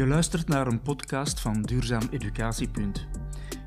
Je 0.00 0.06
luistert 0.06 0.48
naar 0.48 0.66
een 0.66 0.82
podcast 0.82 1.40
van 1.40 1.62
Duurzaam 1.62 2.02
Educatiepunt. 2.10 3.08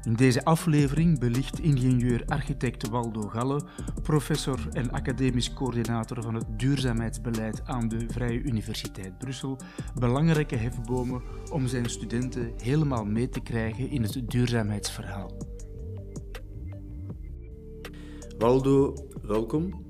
In 0.03 0.13
deze 0.13 0.46
aflevering 0.46 1.19
belicht 1.19 1.59
ingenieur-architect 1.59 2.90
Waldo 2.90 3.21
Galle, 3.21 3.62
professor 4.01 4.59
en 4.72 4.91
academisch 4.91 5.54
coördinator 5.54 6.23
van 6.23 6.33
het 6.33 6.46
duurzaamheidsbeleid 6.58 7.62
aan 7.65 7.87
de 7.87 8.05
Vrije 8.08 8.41
Universiteit 8.41 9.17
Brussel, 9.17 9.58
belangrijke 9.99 10.55
hefbomen 10.55 11.22
om 11.51 11.67
zijn 11.67 11.90
studenten 11.90 12.54
helemaal 12.58 13.05
mee 13.05 13.29
te 13.29 13.40
krijgen 13.40 13.90
in 13.90 14.04
het 14.04 14.22
duurzaamheidsverhaal. 14.29 15.31
Waldo, 18.38 18.94
welkom. 19.22 19.86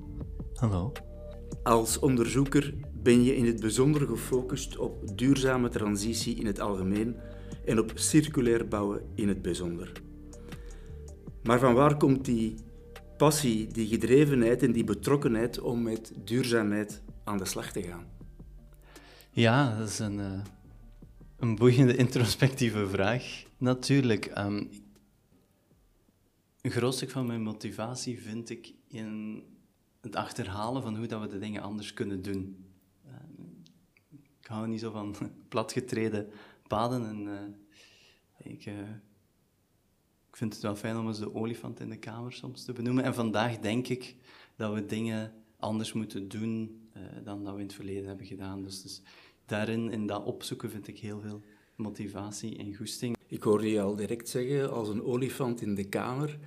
Hallo. 0.54 0.92
Als 1.62 1.98
onderzoeker 1.98 2.74
ben 3.04 3.24
je 3.24 3.36
in 3.36 3.46
het 3.46 3.60
bijzonder 3.60 4.06
gefocust 4.06 4.76
op 4.76 5.18
duurzame 5.18 5.68
transitie 5.68 6.34
in 6.34 6.46
het 6.46 6.60
algemeen 6.60 7.16
en 7.64 7.78
op 7.78 7.92
circulair 7.94 8.68
bouwen 8.68 9.02
in 9.14 9.28
het 9.28 9.42
bijzonder. 9.42 9.92
Maar 11.42 11.58
van 11.58 11.74
waar 11.74 11.96
komt 11.96 12.24
die 12.24 12.54
passie, 13.16 13.66
die 13.66 13.86
gedrevenheid 13.86 14.62
en 14.62 14.72
die 14.72 14.84
betrokkenheid 14.84 15.60
om 15.60 15.82
met 15.82 16.12
duurzaamheid 16.24 17.02
aan 17.24 17.38
de 17.38 17.44
slag 17.44 17.72
te 17.72 17.82
gaan? 17.82 18.06
Ja, 19.30 19.78
dat 19.78 19.88
is 19.88 19.98
een, 19.98 20.18
uh, 20.18 20.40
een 21.36 21.56
boeiende 21.56 21.96
introspectieve 21.96 22.88
vraag. 22.88 23.44
Natuurlijk. 23.58 24.38
Um, 24.38 24.70
een 26.60 26.70
groot 26.70 26.94
stuk 26.94 27.10
van 27.10 27.26
mijn 27.26 27.42
motivatie 27.42 28.20
vind 28.20 28.50
ik 28.50 28.74
in 28.88 29.42
het 30.00 30.16
achterhalen 30.16 30.82
van 30.82 30.96
hoe 30.96 31.06
dat 31.06 31.20
we 31.20 31.26
de 31.26 31.38
dingen 31.38 31.62
anders 31.62 31.94
kunnen 31.94 32.22
doen 32.22 32.72
ik 34.44 34.50
hou 34.50 34.68
niet 34.68 34.80
zo 34.80 34.90
van 34.90 35.14
platgetreden 35.48 36.28
paden. 36.68 37.06
En, 37.06 37.26
uh, 37.26 38.52
ik, 38.52 38.66
uh, 38.66 38.74
ik 40.28 40.36
vind 40.36 40.52
het 40.52 40.62
wel 40.62 40.76
fijn 40.76 40.96
om 40.96 41.06
eens 41.06 41.18
de 41.18 41.34
olifant 41.34 41.80
in 41.80 41.88
de 41.88 41.96
kamer 41.96 42.32
soms 42.32 42.64
te 42.64 42.72
benoemen. 42.72 43.04
En 43.04 43.14
vandaag 43.14 43.58
denk 43.58 43.88
ik 43.88 44.16
dat 44.56 44.74
we 44.74 44.86
dingen 44.86 45.32
anders 45.56 45.92
moeten 45.92 46.28
doen 46.28 46.82
uh, 46.96 47.02
dan 47.24 47.44
dat 47.44 47.54
we 47.54 47.60
in 47.60 47.66
het 47.66 47.74
verleden 47.74 48.06
hebben 48.06 48.26
gedaan. 48.26 48.62
Dus, 48.62 48.82
dus 48.82 49.02
daarin, 49.46 49.90
in 49.90 50.06
dat 50.06 50.24
opzoeken, 50.24 50.70
vind 50.70 50.88
ik 50.88 50.98
heel 50.98 51.20
veel 51.20 51.42
motivatie 51.76 52.58
en 52.58 52.74
goesting. 52.74 53.16
Ik 53.26 53.42
hoorde 53.42 53.70
je 53.70 53.80
al 53.80 53.96
direct 53.96 54.28
zeggen, 54.28 54.72
als 54.72 54.88
een 54.88 55.02
olifant 55.02 55.60
in 55.60 55.74
de 55.74 55.88
kamer. 55.88 56.38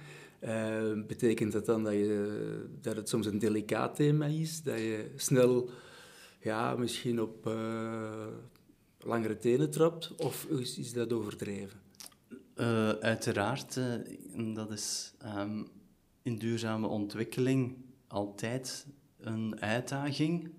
Betekent 1.08 1.52
dat 1.52 1.66
dan 1.66 1.84
dat, 1.84 1.94
je, 1.94 2.66
dat 2.82 2.96
het 2.96 3.10
soms 3.10 3.26
een 3.26 3.40
delicaat 3.40 3.96
thema 3.96 4.26
is? 4.26 4.62
Dat 4.62 4.78
je 4.78 5.12
snel 5.16 5.70
ja, 6.40 6.76
misschien 6.76 7.22
op 7.22 7.48
uh, 7.48 8.28
langere 9.00 9.38
tenen 9.38 9.72
trapt? 9.72 10.16
Of 10.16 10.46
is, 10.46 10.94
dat 10.94 11.14
overdreven? 11.14 11.80
Uh, 12.56 12.90
uiteraard, 12.90 13.76
uh, 13.76 14.56
dat 14.56 14.72
is 14.72 15.14
um, 15.38 15.68
in 16.22 16.38
duurzame 16.38 16.88
ontwikkeling 16.88 17.76
altijd 18.08 18.88
een 19.20 19.62
uitdaging. 19.62 20.52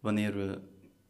Wanneer 0.00 0.34
we 0.34 0.60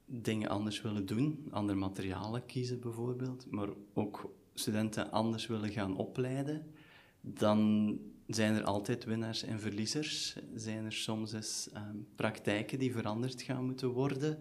dingen 0.06 0.48
anders 0.48 0.82
willen 0.82 1.06
doen, 1.06 1.46
andere 1.50 1.78
materialen 1.78 2.46
kiezen 2.46 2.80
bijvoorbeeld, 2.80 3.46
maar 3.50 3.68
ook 3.94 4.32
studenten 4.54 5.10
anders 5.10 5.46
willen 5.46 5.70
gaan 5.70 5.96
opleiden, 5.96 6.72
dan 7.20 7.98
zijn 8.30 8.54
er 8.54 8.64
altijd 8.64 9.04
winnaars 9.04 9.42
en 9.42 9.60
verliezers. 9.60 10.36
Zijn 10.54 10.84
er 10.84 10.92
soms 10.92 11.32
eens 11.32 11.68
ehm, 11.72 11.96
praktijken 12.14 12.78
die 12.78 12.92
veranderd 12.92 13.42
gaan 13.42 13.64
moeten 13.64 13.88
worden. 13.88 14.38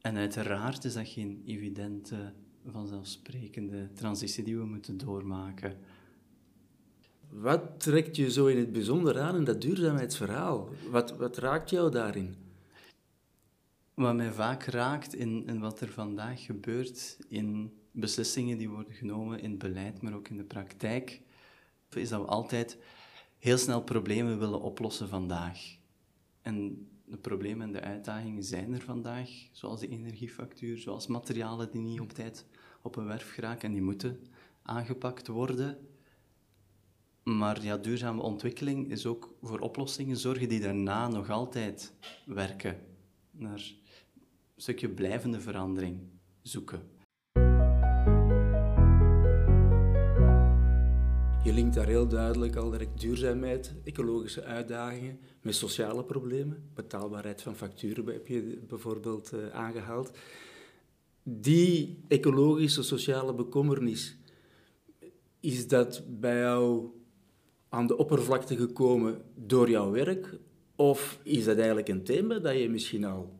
En 0.00 0.16
uiteraard 0.16 0.84
is 0.84 0.94
dat 0.94 1.08
geen 1.08 1.42
evidente, 1.46 2.32
vanzelfsprekende 2.66 3.88
transitie 3.92 4.44
die 4.44 4.56
we 4.56 4.64
moeten 4.64 4.98
doormaken. 4.98 5.76
Wat 7.28 7.80
trekt 7.80 8.16
je 8.16 8.30
zo 8.30 8.46
in 8.46 8.58
het 8.58 8.72
bijzonder 8.72 9.20
aan 9.20 9.36
in 9.36 9.44
dat 9.44 9.60
duurzaamheidsverhaal? 9.60 10.68
Wat, 10.90 11.16
wat 11.16 11.36
raakt 11.36 11.70
jou 11.70 11.90
daarin? 11.90 12.34
Wat 13.94 14.14
mij 14.14 14.32
vaak 14.32 14.64
raakt 14.64 15.14
in, 15.14 15.46
in 15.46 15.60
wat 15.60 15.80
er 15.80 15.88
vandaag 15.88 16.44
gebeurt, 16.44 17.18
in 17.28 17.72
beslissingen 17.90 18.58
die 18.58 18.68
worden 18.68 18.92
genomen 18.92 19.40
in 19.40 19.50
het 19.50 19.58
beleid, 19.58 20.02
maar 20.02 20.14
ook 20.14 20.28
in 20.28 20.36
de 20.36 20.44
praktijk, 20.44 21.20
is 22.00 22.08
dat 22.08 22.20
we 22.20 22.26
altijd 22.26 22.78
heel 23.38 23.58
snel 23.58 23.82
problemen 23.82 24.38
willen 24.38 24.60
oplossen 24.60 25.08
vandaag. 25.08 25.76
En 26.42 26.86
de 27.04 27.16
problemen 27.16 27.66
en 27.66 27.72
de 27.72 27.80
uitdagingen 27.80 28.44
zijn 28.44 28.72
er 28.72 28.80
vandaag, 28.80 29.30
zoals 29.52 29.80
de 29.80 29.88
energiefactuur, 29.88 30.78
zoals 30.78 31.06
materialen 31.06 31.70
die 31.70 31.80
niet 31.80 32.00
op 32.00 32.12
tijd 32.12 32.46
op 32.82 32.96
een 32.96 33.06
werf 33.06 33.32
geraken 33.32 33.68
en 33.68 33.72
die 33.72 33.82
moeten 33.82 34.20
aangepakt 34.62 35.26
worden. 35.26 35.86
Maar 37.22 37.62
ja, 37.62 37.76
duurzame 37.76 38.22
ontwikkeling 38.22 38.90
is 38.90 39.06
ook 39.06 39.34
voor 39.42 39.58
oplossingen 39.58 40.16
zorgen 40.16 40.48
die 40.48 40.60
daarna 40.60 41.08
nog 41.08 41.30
altijd 41.30 41.92
werken. 42.26 42.80
Naar 43.30 43.74
een 44.54 44.60
stukje 44.62 44.88
blijvende 44.88 45.40
verandering 45.40 46.00
zoeken. 46.42 46.91
Je 51.52 51.58
linkt 51.58 51.74
daar 51.74 51.86
heel 51.86 52.08
duidelijk 52.08 52.56
al 52.56 52.70
direct 52.70 53.00
duurzaamheid, 53.00 53.74
ecologische 53.84 54.44
uitdagingen 54.44 55.18
met 55.40 55.54
sociale 55.54 56.04
problemen. 56.04 56.70
Betaalbaarheid 56.74 57.42
van 57.42 57.56
facturen 57.56 58.06
heb 58.06 58.26
je 58.26 58.62
bijvoorbeeld 58.68 59.32
uh, 59.34 59.48
aangehaald. 59.48 60.10
Die 61.22 61.98
ecologische, 62.08 62.82
sociale 62.82 63.34
bekommernis, 63.34 64.16
is 65.40 65.68
dat 65.68 66.02
bij 66.20 66.38
jou 66.38 66.90
aan 67.68 67.86
de 67.86 67.96
oppervlakte 67.96 68.56
gekomen 68.56 69.22
door 69.34 69.70
jouw 69.70 69.90
werk? 69.90 70.38
Of 70.76 71.18
is 71.22 71.44
dat 71.44 71.56
eigenlijk 71.56 71.88
een 71.88 72.04
thema 72.04 72.38
dat 72.38 72.58
je 72.58 72.70
misschien 72.70 73.04
al 73.04 73.38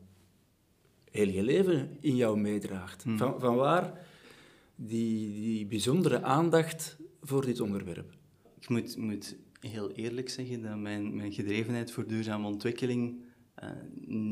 heel 1.11 1.29
je 1.29 1.43
leven 1.43 1.97
in 1.99 2.15
jou 2.15 2.39
meedraagt? 2.39 3.03
Hmm. 3.03 3.17
Van, 3.17 3.39
van 3.39 3.55
waar 3.55 4.07
die, 4.75 5.41
die 5.41 5.65
bijzondere 5.65 6.21
aandacht 6.21 6.97
voor 7.23 7.45
dit 7.45 7.59
onderwerp? 7.59 8.15
Ik 8.59 8.69
moet, 8.69 8.97
moet 8.97 9.35
heel 9.59 9.91
eerlijk 9.91 10.29
zeggen 10.29 10.61
dat 10.61 10.77
mijn, 10.77 11.15
mijn 11.15 11.33
gedrevenheid 11.33 11.91
voor 11.91 12.07
duurzame 12.07 12.47
ontwikkeling 12.47 13.21
uh, 13.63 13.69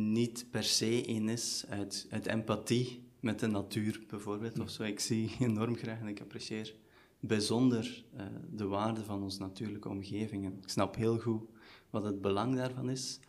niet 0.06 0.46
per 0.52 0.64
se 0.64 1.10
een 1.10 1.30
is 1.30 1.66
uit, 1.70 2.08
uit 2.10 2.26
empathie 2.26 3.04
met 3.20 3.40
de 3.40 3.48
natuur, 3.48 4.02
bijvoorbeeld. 4.08 4.60
Of 4.60 4.70
zo. 4.70 4.84
Ik 4.84 5.00
zie 5.00 5.36
enorm 5.40 5.76
graag 5.76 6.00
en 6.00 6.08
ik 6.08 6.22
apprecieer 6.22 6.76
bijzonder 7.20 8.04
uh, 8.18 8.26
de 8.52 8.66
waarde 8.66 9.04
van 9.04 9.24
onze 9.24 9.40
natuurlijke 9.40 9.90
omgeving. 9.90 10.46
ik 10.46 10.70
snap 10.70 10.96
heel 10.96 11.20
goed 11.20 11.44
wat 11.90 12.04
het 12.04 12.22
belang 12.22 12.56
daarvan 12.56 12.90
is. 12.90 13.20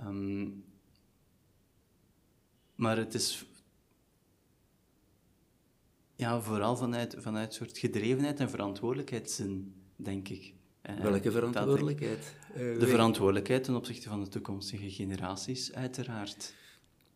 Um, 0.00 0.64
maar 2.74 2.96
het 2.96 3.14
is 3.14 3.46
ja, 6.16 6.40
vooral 6.40 6.76
vanuit, 6.76 7.16
vanuit 7.18 7.48
een 7.48 7.54
soort 7.54 7.78
gedrevenheid 7.78 8.40
en 8.40 8.50
verantwoordelijkheidszin, 8.50 9.74
denk 9.96 10.28
ik. 10.28 10.54
Eh, 10.82 11.00
Welke 11.00 11.30
verantwoordelijkheid? 11.30 12.34
Uh, 12.56 12.78
de 12.78 12.86
verantwoordelijkheid 12.86 13.64
ten 13.64 13.74
opzichte 13.74 14.08
van 14.08 14.20
de 14.20 14.28
toekomstige 14.28 14.90
generaties, 14.90 15.72
uiteraard. 15.72 16.54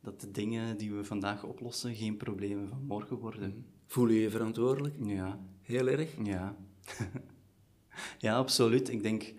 Dat 0.00 0.20
de 0.20 0.30
dingen 0.30 0.76
die 0.76 0.92
we 0.92 1.04
vandaag 1.04 1.44
oplossen 1.44 1.94
geen 1.94 2.16
problemen 2.16 2.68
van 2.68 2.84
morgen 2.86 3.16
worden. 3.16 3.48
Mhm. 3.48 3.60
Voel 3.86 4.08
je 4.08 4.20
je 4.20 4.30
verantwoordelijk? 4.30 4.94
Ja. 5.04 5.38
Heel 5.62 5.88
erg? 5.88 6.16
Ja. 6.22 6.56
ja, 8.18 8.36
absoluut. 8.36 8.88
Ik 8.88 9.02
denk... 9.02 9.34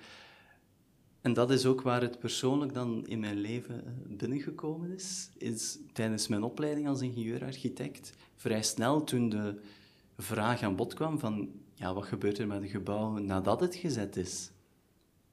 En 1.22 1.34
dat 1.34 1.52
is 1.52 1.66
ook 1.66 1.82
waar 1.82 2.02
het 2.02 2.20
persoonlijk 2.20 2.74
dan 2.74 3.08
in 3.08 3.20
mijn 3.20 3.38
leven 3.38 3.86
eh, 3.86 3.92
binnengekomen 4.18 4.92
is, 4.92 5.30
is 5.38 5.78
tijdens 5.94 6.28
mijn 6.28 6.44
opleiding 6.44 6.88
als 6.88 7.02
ingenieur-architect 7.02 8.14
vrij 8.36 8.64
snel 8.64 9.04
toen 9.04 9.30
de 9.30 9.62
vraag 10.18 10.62
aan 10.62 10.76
bod 10.76 10.94
kwam 10.94 11.20
van 11.20 11.52
ja, 11.74 11.94
wat 11.94 12.06
gebeurt 12.06 12.38
er 12.38 12.48
met 12.48 12.62
een 12.62 12.70
gebouw 12.70 13.18
nadat 13.18 13.60
het 13.60 13.76
gezet 13.76 14.16
is? 14.16 14.52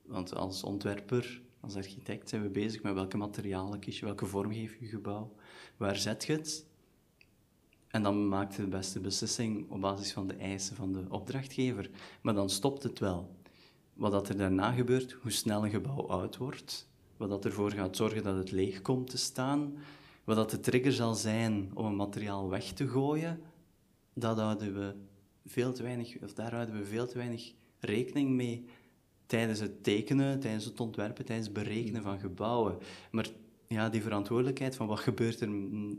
Want 0.02 0.34
als 0.34 0.62
ontwerper, 0.62 1.42
als 1.60 1.76
architect 1.76 2.28
zijn 2.28 2.42
we 2.42 2.48
bezig 2.48 2.82
met 2.82 2.94
welke 2.94 3.16
materialen 3.16 3.78
kies 3.78 3.98
je, 3.98 4.04
welke 4.04 4.26
vorm 4.26 4.52
geef 4.52 4.76
je 4.80 4.86
gebouw, 4.86 5.34
waar 5.76 5.96
zet 5.96 6.24
je 6.24 6.32
het? 6.32 6.66
En 7.88 8.02
dan 8.02 8.28
maak 8.28 8.52
je 8.52 8.62
de 8.62 8.68
beste 8.68 9.00
beslissing 9.00 9.70
op 9.70 9.80
basis 9.80 10.12
van 10.12 10.26
de 10.26 10.34
eisen 10.34 10.76
van 10.76 10.92
de 10.92 11.04
opdrachtgever. 11.08 11.90
Maar 12.22 12.34
dan 12.34 12.50
stopt 12.50 12.82
het 12.82 12.98
wel. 12.98 13.36
Wat 13.98 14.12
dat 14.12 14.28
er 14.28 14.36
daarna 14.36 14.72
gebeurt, 14.72 15.12
hoe 15.12 15.30
snel 15.30 15.64
een 15.64 15.70
gebouw 15.70 16.06
oud 16.06 16.36
wordt, 16.36 16.88
wat 17.16 17.28
dat 17.28 17.44
ervoor 17.44 17.70
gaat 17.70 17.96
zorgen 17.96 18.22
dat 18.22 18.36
het 18.36 18.50
leeg 18.50 18.82
komt 18.82 19.10
te 19.10 19.18
staan, 19.18 19.76
wat 20.24 20.36
dat 20.36 20.50
de 20.50 20.60
trigger 20.60 20.92
zal 20.92 21.14
zijn 21.14 21.70
om 21.74 21.84
een 21.84 21.96
materiaal 21.96 22.48
weg 22.48 22.72
te 22.72 22.88
gooien, 22.88 23.40
dat 24.14 24.38
houden 24.38 24.74
we 24.74 24.94
veel 25.46 25.72
te 25.72 25.82
weinig, 25.82 26.22
of 26.22 26.32
daar 26.32 26.54
houden 26.54 26.78
we 26.78 26.84
veel 26.84 27.06
te 27.06 27.16
weinig 27.16 27.52
rekening 27.78 28.30
mee 28.30 28.64
tijdens 29.26 29.60
het 29.60 29.82
tekenen, 29.82 30.40
tijdens 30.40 30.64
het 30.64 30.80
ontwerpen, 30.80 31.24
tijdens 31.24 31.48
het 31.48 31.56
berekenen 31.56 32.02
van 32.02 32.18
gebouwen. 32.18 32.78
Maar 33.10 33.28
ja, 33.68 33.88
die 33.88 34.02
verantwoordelijkheid 34.02 34.76
van 34.76 34.86
wat 34.86 35.00
gebeurt 35.00 35.40
er 35.40 35.48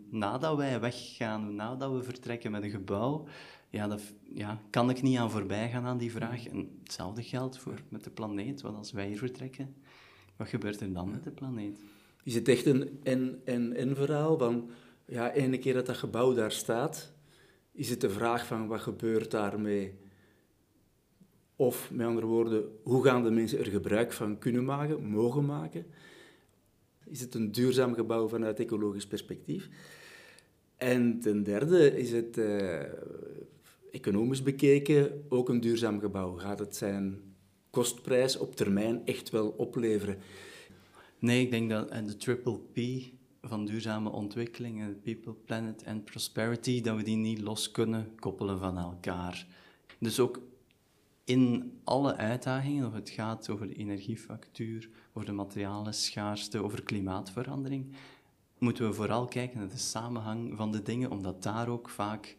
nadat 0.10 0.58
wij 0.58 0.80
weggaan, 0.80 1.56
nadat 1.56 1.92
we 1.92 2.04
vertrekken 2.04 2.52
met 2.52 2.64
een 2.64 2.70
gebouw, 2.70 3.28
ja, 3.70 3.88
dat 3.88 4.02
ja, 4.34 4.62
kan 4.70 4.90
ik 4.90 5.02
niet 5.02 5.18
aan 5.18 5.32
voorbij 5.32 5.70
gaan 5.70 5.86
aan 5.86 5.98
die 5.98 6.12
vraag. 6.12 6.48
En 6.48 6.80
hetzelfde 6.84 7.24
geldt 7.24 7.58
voor 7.58 7.82
met 7.90 8.04
de 8.04 8.10
planeet. 8.10 8.62
Want 8.62 8.78
als 8.78 8.92
wij 8.92 9.08
hier 9.08 9.18
vertrekken, 9.18 9.76
wat 10.36 10.48
gebeurt 10.48 10.82
er 10.82 10.94
dan 10.94 11.12
met 11.12 11.24
de 11.24 11.32
planeet? 11.32 11.80
Is 12.24 12.36
het 12.36 12.48
echt 12.48 12.66
een 12.66 13.00
en-en-en 13.04 13.96
verhaal? 13.96 14.38
Van, 14.38 14.70
ja, 15.06 15.32
ene 15.32 15.58
keer 15.58 15.74
dat 15.74 15.86
dat 15.86 15.98
gebouw 15.98 16.34
daar 16.34 16.52
staat, 16.52 17.14
is 17.72 17.90
het 17.90 18.02
de 18.02 18.10
vraag 18.10 18.46
van 18.46 18.68
wat 18.68 18.82
gebeurt 18.82 19.32
daarmee? 19.32 19.94
Of 21.56 21.92
met 21.92 22.08
andere 22.08 22.26
woorden, 22.26 22.64
hoe 22.84 23.04
gaan 23.04 23.24
de 23.24 23.32
mensen 23.32 23.60
er 23.60 23.66
gebruik 23.66 24.12
van 24.12 24.38
kunnen 24.38 24.66
maken, 24.66 25.04
mogen 25.04 25.46
maken? 25.46 25.86
Is 27.10 27.22
het 27.22 27.34
een 27.34 27.52
duurzaam 27.52 27.94
gebouw 27.94 28.28
vanuit 28.28 28.60
ecologisch 28.60 29.08
perspectief? 29.08 29.70
En 30.78 31.20
ten 31.20 31.44
derde 31.44 31.98
is 31.98 32.12
het 32.12 32.38
uh, 32.38 32.82
economisch 33.92 34.44
bekeken 34.44 35.26
ook 35.30 35.50
een 35.50 35.60
duurzaam 35.60 36.00
gebouw. 36.00 36.32
Gaat 36.34 36.60
het 36.60 36.76
zijn 36.76 37.22
kostprijs 37.70 38.38
op 38.38 38.56
termijn 38.56 39.02
echt 39.06 39.30
wel 39.30 39.48
opleveren? 39.48 40.18
Nee, 41.20 41.42
ik 41.42 41.52
denk 41.52 41.70
dat 41.70 41.90
de 41.90 42.18
triple 42.18 42.60
P 42.74 42.80
van 43.42 43.66
duurzame 43.66 44.10
ontwikkeling, 44.10 45.02
people, 45.02 45.34
planet 45.34 45.84
en 45.84 46.04
prosperity, 46.04 46.82
dat 46.82 46.96
we 46.96 47.04
die 47.04 47.16
niet 47.16 47.42
los 47.42 47.72
kunnen 47.72 48.12
koppelen 48.20 48.60
van 48.60 48.78
elkaar. 48.78 49.48
Dus 50.00 50.20
ook 50.20 50.42
in 51.30 51.80
alle 51.84 52.16
uitdagingen, 52.16 52.88
of 52.88 52.94
het 52.94 53.10
gaat 53.10 53.50
over 53.50 53.68
de 53.68 53.74
energiefactuur, 53.74 54.90
over 55.14 55.28
de 55.28 55.36
materialen 55.36 55.94
schaarste, 55.94 56.64
over 56.64 56.84
klimaatverandering, 56.84 57.96
moeten 58.58 58.88
we 58.88 58.94
vooral 58.94 59.28
kijken 59.28 59.60
naar 59.60 59.70
de 59.70 59.78
samenhang 59.78 60.58
van 60.58 60.72
de 60.72 60.82
dingen, 60.82 61.12
omdat 61.12 61.44
daar 61.44 61.68
ook 61.68 61.90
vaak 61.90 62.38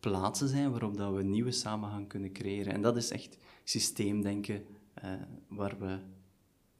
plaatsen 0.00 0.48
zijn 0.48 0.70
waarop 0.70 0.96
dat 0.96 1.14
we 1.14 1.22
nieuwe 1.22 1.50
samenhang 1.50 2.08
kunnen 2.08 2.32
creëren. 2.32 2.72
En 2.72 2.82
dat 2.82 2.96
is 2.96 3.10
echt 3.10 3.38
systeemdenken 3.64 4.64
uh, 5.04 5.12
waar 5.48 5.78
we 5.78 5.98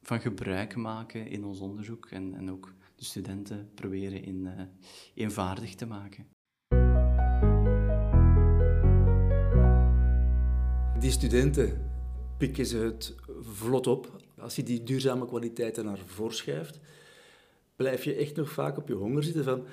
van 0.02 0.20
gebruik 0.20 0.76
maken 0.76 1.26
in 1.28 1.44
ons 1.44 1.60
onderzoek 1.60 2.06
en, 2.06 2.34
en 2.34 2.50
ook 2.50 2.74
de 2.94 3.04
studenten 3.04 3.70
proberen 3.74 4.22
in, 4.22 4.44
uh, 4.44 4.62
eenvaardig 5.14 5.74
te 5.74 5.86
maken. 5.86 6.35
Die 11.00 11.10
studenten 11.10 11.90
pikken 12.38 12.66
ze 12.66 12.76
het 12.76 13.14
vlot 13.40 13.86
op. 13.86 14.22
Als 14.38 14.56
je 14.56 14.62
die 14.62 14.82
duurzame 14.82 15.26
kwaliteiten 15.26 15.84
naar 15.84 15.98
voren 16.06 16.34
schuift, 16.34 16.80
blijf 17.76 18.04
je 18.04 18.14
echt 18.14 18.36
nog 18.36 18.50
vaak 18.50 18.76
op 18.76 18.88
je 18.88 18.94
honger 18.94 19.22
zitten 19.22 19.44
van 19.44 19.64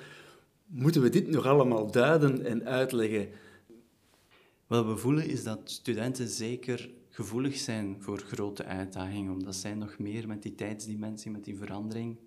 moeten 0.66 1.02
we 1.02 1.08
dit 1.08 1.28
nog 1.28 1.46
allemaal 1.46 1.90
duiden 1.90 2.44
en 2.44 2.64
uitleggen? 2.64 3.28
Wat 4.66 4.86
we 4.86 4.96
voelen 4.96 5.26
is 5.26 5.44
dat 5.44 5.60
studenten 5.64 6.28
zeker 6.28 6.90
gevoelig 7.08 7.56
zijn 7.56 7.96
voor 7.98 8.18
grote 8.18 8.64
uitdagingen, 8.64 9.32
omdat 9.32 9.54
zij 9.54 9.74
nog 9.74 9.98
meer 9.98 10.28
met 10.28 10.42
die 10.42 10.54
tijdsdimensie, 10.54 11.30
met 11.30 11.44
die 11.44 11.56
verandering 11.56 12.18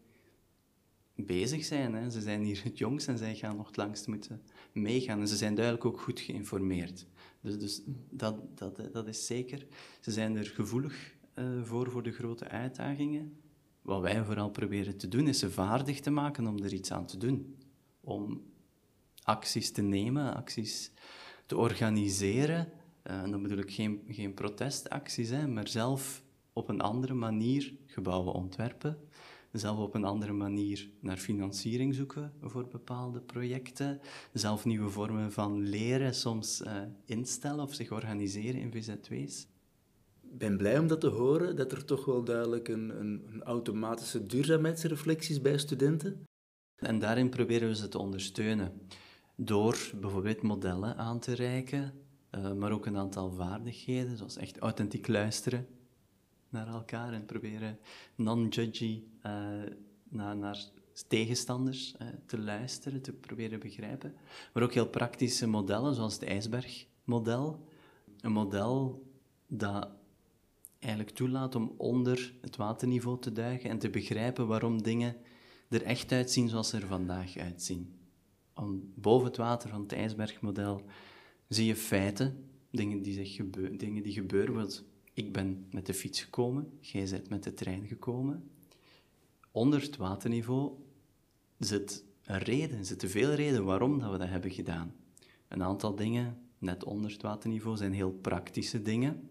bezig 1.16 1.66
zijn. 1.66 1.94
Hè. 1.94 2.10
Ze 2.10 2.22
zijn 2.22 2.44
hier 2.44 2.62
het 2.64 2.78
jongst 2.78 3.08
en 3.08 3.18
zij 3.18 3.36
gaan 3.36 3.58
nog 3.58 3.68
het 3.68 3.78
langst 3.78 4.08
moeten 4.08 4.42
meegaan. 4.72 5.20
En 5.20 5.28
ze 5.28 5.36
zijn 5.36 5.56
duidelijk 5.56 5.86
ook 5.86 6.02
goed 6.02 6.20
geïnformeerd. 6.20 7.06
Dus, 7.42 7.60
dus 7.60 7.82
dat, 8.10 8.58
dat, 8.58 8.94
dat 8.94 9.08
is 9.08 9.26
zeker. 9.26 9.68
Ze 10.00 10.12
zijn 10.12 10.36
er 10.36 10.46
gevoelig 10.46 11.16
uh, 11.36 11.64
voor, 11.64 11.92
voor 11.92 12.04
de 12.04 12.12
grote 12.12 12.48
uitdagingen. 12.48 13.38
Wat 13.82 14.02
wij 14.02 14.24
vooral 14.24 14.50
proberen 14.50 14.98
te 14.98 15.08
doen, 15.08 15.28
is 15.28 15.40
ze 15.40 15.52
vaardig 15.52 16.00
te 16.00 16.10
maken 16.10 16.48
om 16.48 16.64
er 16.64 16.74
iets 16.74 16.92
aan 16.92 17.06
te 17.06 17.18
doen. 17.18 17.58
Om 18.02 18.44
acties 19.24 19.72
te 19.72 19.82
nemen, 19.82 20.36
acties 20.36 20.92
te 21.46 21.58
organiseren. 21.58 22.72
Uh, 23.04 23.22
en 23.22 23.32
dan 23.32 23.42
bedoel 23.42 23.58
ik 23.58 23.72
geen, 23.72 24.02
geen 24.08 24.34
protestacties, 24.34 25.30
hè, 25.30 25.48
maar 25.48 25.68
zelf 25.68 26.24
op 26.54 26.70
een 26.70 26.82
andere 26.82 27.14
manier 27.14 27.74
gebouwen 27.86 28.34
ontwerpen. 28.34 28.98
Zelf 29.60 29.78
op 29.78 29.96
een 29.96 30.04
andere 30.04 30.34
manier 30.34 30.90
naar 31.00 31.18
financiering 31.18 31.96
zoeken 31.96 32.34
voor 32.42 32.68
bepaalde 32.68 33.22
projecten. 33.22 34.00
Zelf 34.34 34.66
nieuwe 34.66 34.90
vormen 34.90 35.32
van 35.32 35.62
leren 35.62 36.16
soms 36.16 36.62
uh, 36.62 36.82
instellen 37.06 37.64
of 37.64 37.74
zich 37.74 37.92
organiseren 37.92 38.62
in 38.62 38.72
VZW's. 38.72 39.48
Ik 40.22 40.38
ben 40.38 40.58
blij 40.58 40.80
om 40.80 40.88
dat 40.88 41.02
te 41.02 41.08
horen, 41.08 41.56
dat 41.56 41.72
er 41.72 41.86
toch 41.86 42.06
wel 42.06 42.24
duidelijk 42.24 42.68
een, 42.68 43.00
een, 43.00 43.28
een 43.32 43.44
automatische 43.44 44.26
duurzaamheidsreflectie 44.26 45.36
is 45.36 45.42
bij 45.42 45.58
studenten. 45.58 46.26
En 46.76 47.00
daarin 47.00 47.30
proberen 47.30 47.68
we 47.68 47.76
ze 47.76 47.88
te 47.88 47.98
ondersteunen 47.98 48.82
door 49.36 49.92
bijvoorbeeld 50.02 50.42
modellen 50.42 50.98
aan 50.98 51.20
te 51.20 51.34
reiken, 51.34 51.94
uh, 52.32 52.54
maar 52.54 52.72
ook 52.72 52.86
een 52.86 52.98
aantal 52.98 53.32
vaardigheden, 53.32 54.18
zoals 54.18 54.38
echt 54.38 54.58
authentiek 54.58 55.08
luisteren 55.08 55.68
naar 56.50 56.68
elkaar 56.68 57.14
en 57.14 57.26
proberen 57.26 57.80
non-judgy 58.16 59.04
uh, 59.26 59.62
naar, 60.10 60.58
tegenstanders 61.08 61.96
uh, 62.02 62.08
te 62.26 62.40
luisteren, 62.40 63.02
te 63.02 63.14
proberen 63.14 63.60
begrijpen. 63.60 64.14
Maar 64.54 64.64
ook 64.64 64.74
heel 64.74 64.90
praktische 64.90 65.48
modellen, 65.48 65.96
zoals 65.96 66.14
het 66.14 66.24
ijsbergmodel. 66.24 67.68
Een 68.22 68.32
model 68.32 69.06
dat 69.48 69.90
eigenlijk 70.80 71.16
toelaat 71.16 71.56
om 71.56 71.74
onder 71.78 72.34
het 72.42 72.56
waterniveau 72.56 73.20
te 73.20 73.32
duiken 73.32 73.70
en 73.70 73.80
te 73.80 73.90
begrijpen 73.90 74.48
waarom 74.48 74.84
dingen 74.84 75.16
er 75.70 75.84
echt 75.84 76.12
uitzien 76.12 76.50
zoals 76.50 76.70
ze 76.70 76.78
er 76.78 76.88
vandaag 76.88 77.38
uitzien. 77.38 77.96
Boven 78.96 79.28
het 79.28 79.38
water 79.38 79.70
van 79.70 79.82
het 79.82 79.94
ijsbergmodel 79.94 80.82
zie 81.48 81.66
je 81.66 81.76
feiten, 81.76 82.50
dingen 82.72 83.02
die, 83.02 83.14
zich 83.14 83.36
gebeuren, 83.36 83.78
dingen 83.78 84.04
die 84.04 84.14
gebeuren. 84.14 84.56
Want 84.56 84.86
ik 85.18 85.34
ben 85.34 85.68
met 85.72 85.86
de 85.86 85.94
fiets 85.94 86.22
gekomen, 86.22 86.78
jij 86.80 87.10
bent 87.10 87.30
met 87.30 87.44
de 87.44 87.54
trein 87.54 87.88
gekomen. 87.88 88.52
Onder 89.52 89.82
het 89.82 89.98
waterniveau 89.98 90.72
zit 91.58 92.04
een 92.24 92.40
reden, 92.40 92.86
zitten 92.86 93.10
veel 93.10 93.34
redenen 93.34 93.66
waarom 93.66 94.00
dat 94.00 94.12
we 94.12 94.18
dat 94.18 94.28
hebben 94.28 94.52
gedaan. 94.52 94.96
Een 95.48 95.64
aantal 95.64 95.96
dingen, 95.96 96.38
net 96.58 96.84
onder 96.84 97.12
het 97.12 97.22
waterniveau, 97.22 97.78
zijn 97.78 97.94
heel 97.94 98.12
praktische 98.12 98.82
dingen. 98.82 99.30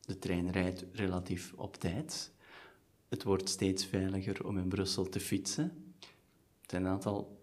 De 0.00 0.18
trein 0.18 0.50
rijdt 0.50 0.84
relatief 0.92 1.52
op 1.56 1.76
tijd. 1.76 2.32
Het 3.08 3.22
wordt 3.22 3.48
steeds 3.48 3.86
veiliger 3.86 4.46
om 4.46 4.58
in 4.58 4.68
Brussel 4.68 5.08
te 5.08 5.20
fietsen 5.20 5.92
zijn 6.72 6.84
een 6.84 6.90
aantal 6.90 7.40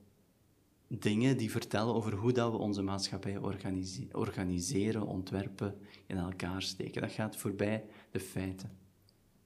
dingen 0.90 1.38
die 1.38 1.52
vertellen 1.52 1.94
over 1.94 2.14
hoe 2.14 2.32
dat 2.32 2.52
we 2.52 2.58
onze 2.58 2.82
maatschappij 2.82 3.38
organiseren, 4.12 5.06
ontwerpen, 5.06 5.76
in 6.08 6.18
elkaar 6.18 6.62
steken. 6.62 7.02
Dat 7.02 7.12
gaat 7.12 7.36
voorbij 7.36 7.86
de 8.12 8.20
feiten. 8.20 8.78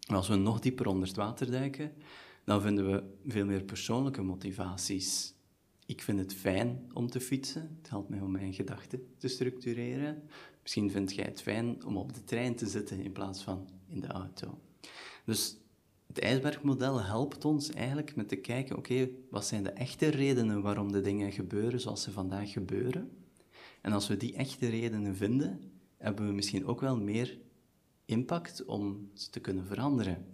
Als 0.07 0.27
we 0.27 0.35
nog 0.35 0.59
dieper 0.59 0.88
onder 0.88 1.07
het 1.07 1.17
water 1.17 1.51
duiken, 1.51 1.93
dan 2.43 2.62
vinden 2.62 2.91
we 2.91 3.03
veel 3.25 3.45
meer 3.45 3.63
persoonlijke 3.63 4.21
motivaties. 4.21 5.33
Ik 5.85 6.01
vind 6.01 6.19
het 6.19 6.33
fijn 6.33 6.89
om 6.93 7.09
te 7.09 7.19
fietsen. 7.19 7.77
Het 7.81 7.89
helpt 7.89 8.09
mij 8.09 8.19
om 8.19 8.31
mijn 8.31 8.53
gedachten 8.53 9.13
te 9.17 9.27
structureren. 9.27 10.23
Misschien 10.62 10.91
vind 10.91 11.15
jij 11.15 11.25
het 11.25 11.41
fijn 11.41 11.85
om 11.85 11.97
op 11.97 12.13
de 12.13 12.23
trein 12.23 12.55
te 12.55 12.67
zitten 12.67 13.00
in 13.00 13.12
plaats 13.12 13.43
van 13.43 13.69
in 13.88 14.00
de 14.00 14.07
auto. 14.07 14.59
Dus 15.25 15.57
het 16.13 16.24
ijsbergmodel 16.24 17.01
helpt 17.01 17.46
ons 17.46 17.70
eigenlijk 17.70 18.15
met 18.15 18.27
te 18.27 18.36
kijken, 18.36 18.77
oké, 18.77 19.10
wat 19.29 19.46
zijn 19.46 19.63
de 19.63 19.70
echte 19.70 20.08
redenen 20.08 20.62
waarom 20.62 20.91
de 20.91 21.01
dingen 21.01 21.32
gebeuren 21.32 21.79
zoals 21.79 22.01
ze 22.01 22.12
vandaag 22.12 22.51
gebeuren? 22.51 23.12
En 23.82 23.91
als 23.91 24.08
we 24.08 24.17
die 24.17 24.36
echte 24.36 24.70
redenen 24.70 25.15
vinden, 25.15 25.72
hebben 25.98 26.27
we 26.27 26.34
misschien 26.34 26.65
ook 26.65 26.82
wel 26.82 26.98
meer 26.98 27.39
impact 28.05 28.65
om 28.65 29.10
ze 29.13 29.29
te 29.29 29.39
kunnen 29.39 29.65
veranderen. 29.65 30.25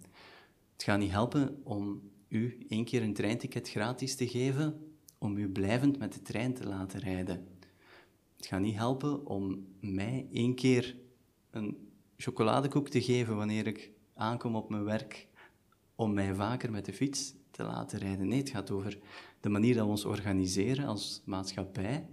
Het 0.72 0.82
gaat 0.82 0.98
niet 0.98 1.10
helpen 1.10 1.60
om 1.64 2.02
u 2.28 2.66
één 2.68 2.84
keer 2.84 3.02
een 3.02 3.14
treinticket 3.14 3.68
gratis 3.68 4.16
te 4.16 4.28
geven, 4.28 4.92
om 5.18 5.36
u 5.36 5.48
blijvend 5.48 5.98
met 5.98 6.12
de 6.12 6.22
trein 6.22 6.54
te 6.54 6.66
laten 6.66 7.00
rijden. 7.00 7.46
Het 8.36 8.46
gaat 8.46 8.60
niet 8.60 8.76
helpen 8.76 9.26
om 9.26 9.66
mij 9.80 10.26
één 10.32 10.54
keer 10.54 10.96
een 11.50 11.88
chocoladekoek 12.16 12.88
te 12.88 13.02
geven 13.02 13.36
wanneer 13.36 13.66
ik 13.66 13.90
aankom 14.14 14.56
op 14.56 14.70
mijn 14.70 14.84
werk 14.84 15.28
om 16.00 16.14
mij 16.14 16.34
vaker 16.34 16.70
met 16.70 16.84
de 16.84 16.92
fiets 16.92 17.34
te 17.50 17.62
laten 17.62 17.98
rijden. 17.98 18.28
Nee, 18.28 18.38
het 18.38 18.50
gaat 18.50 18.70
over 18.70 18.98
de 19.40 19.48
manier 19.48 19.74
dat 19.74 19.84
we 19.84 19.90
ons 19.90 20.04
organiseren 20.04 20.86
als 20.86 21.22
maatschappij. 21.24 22.06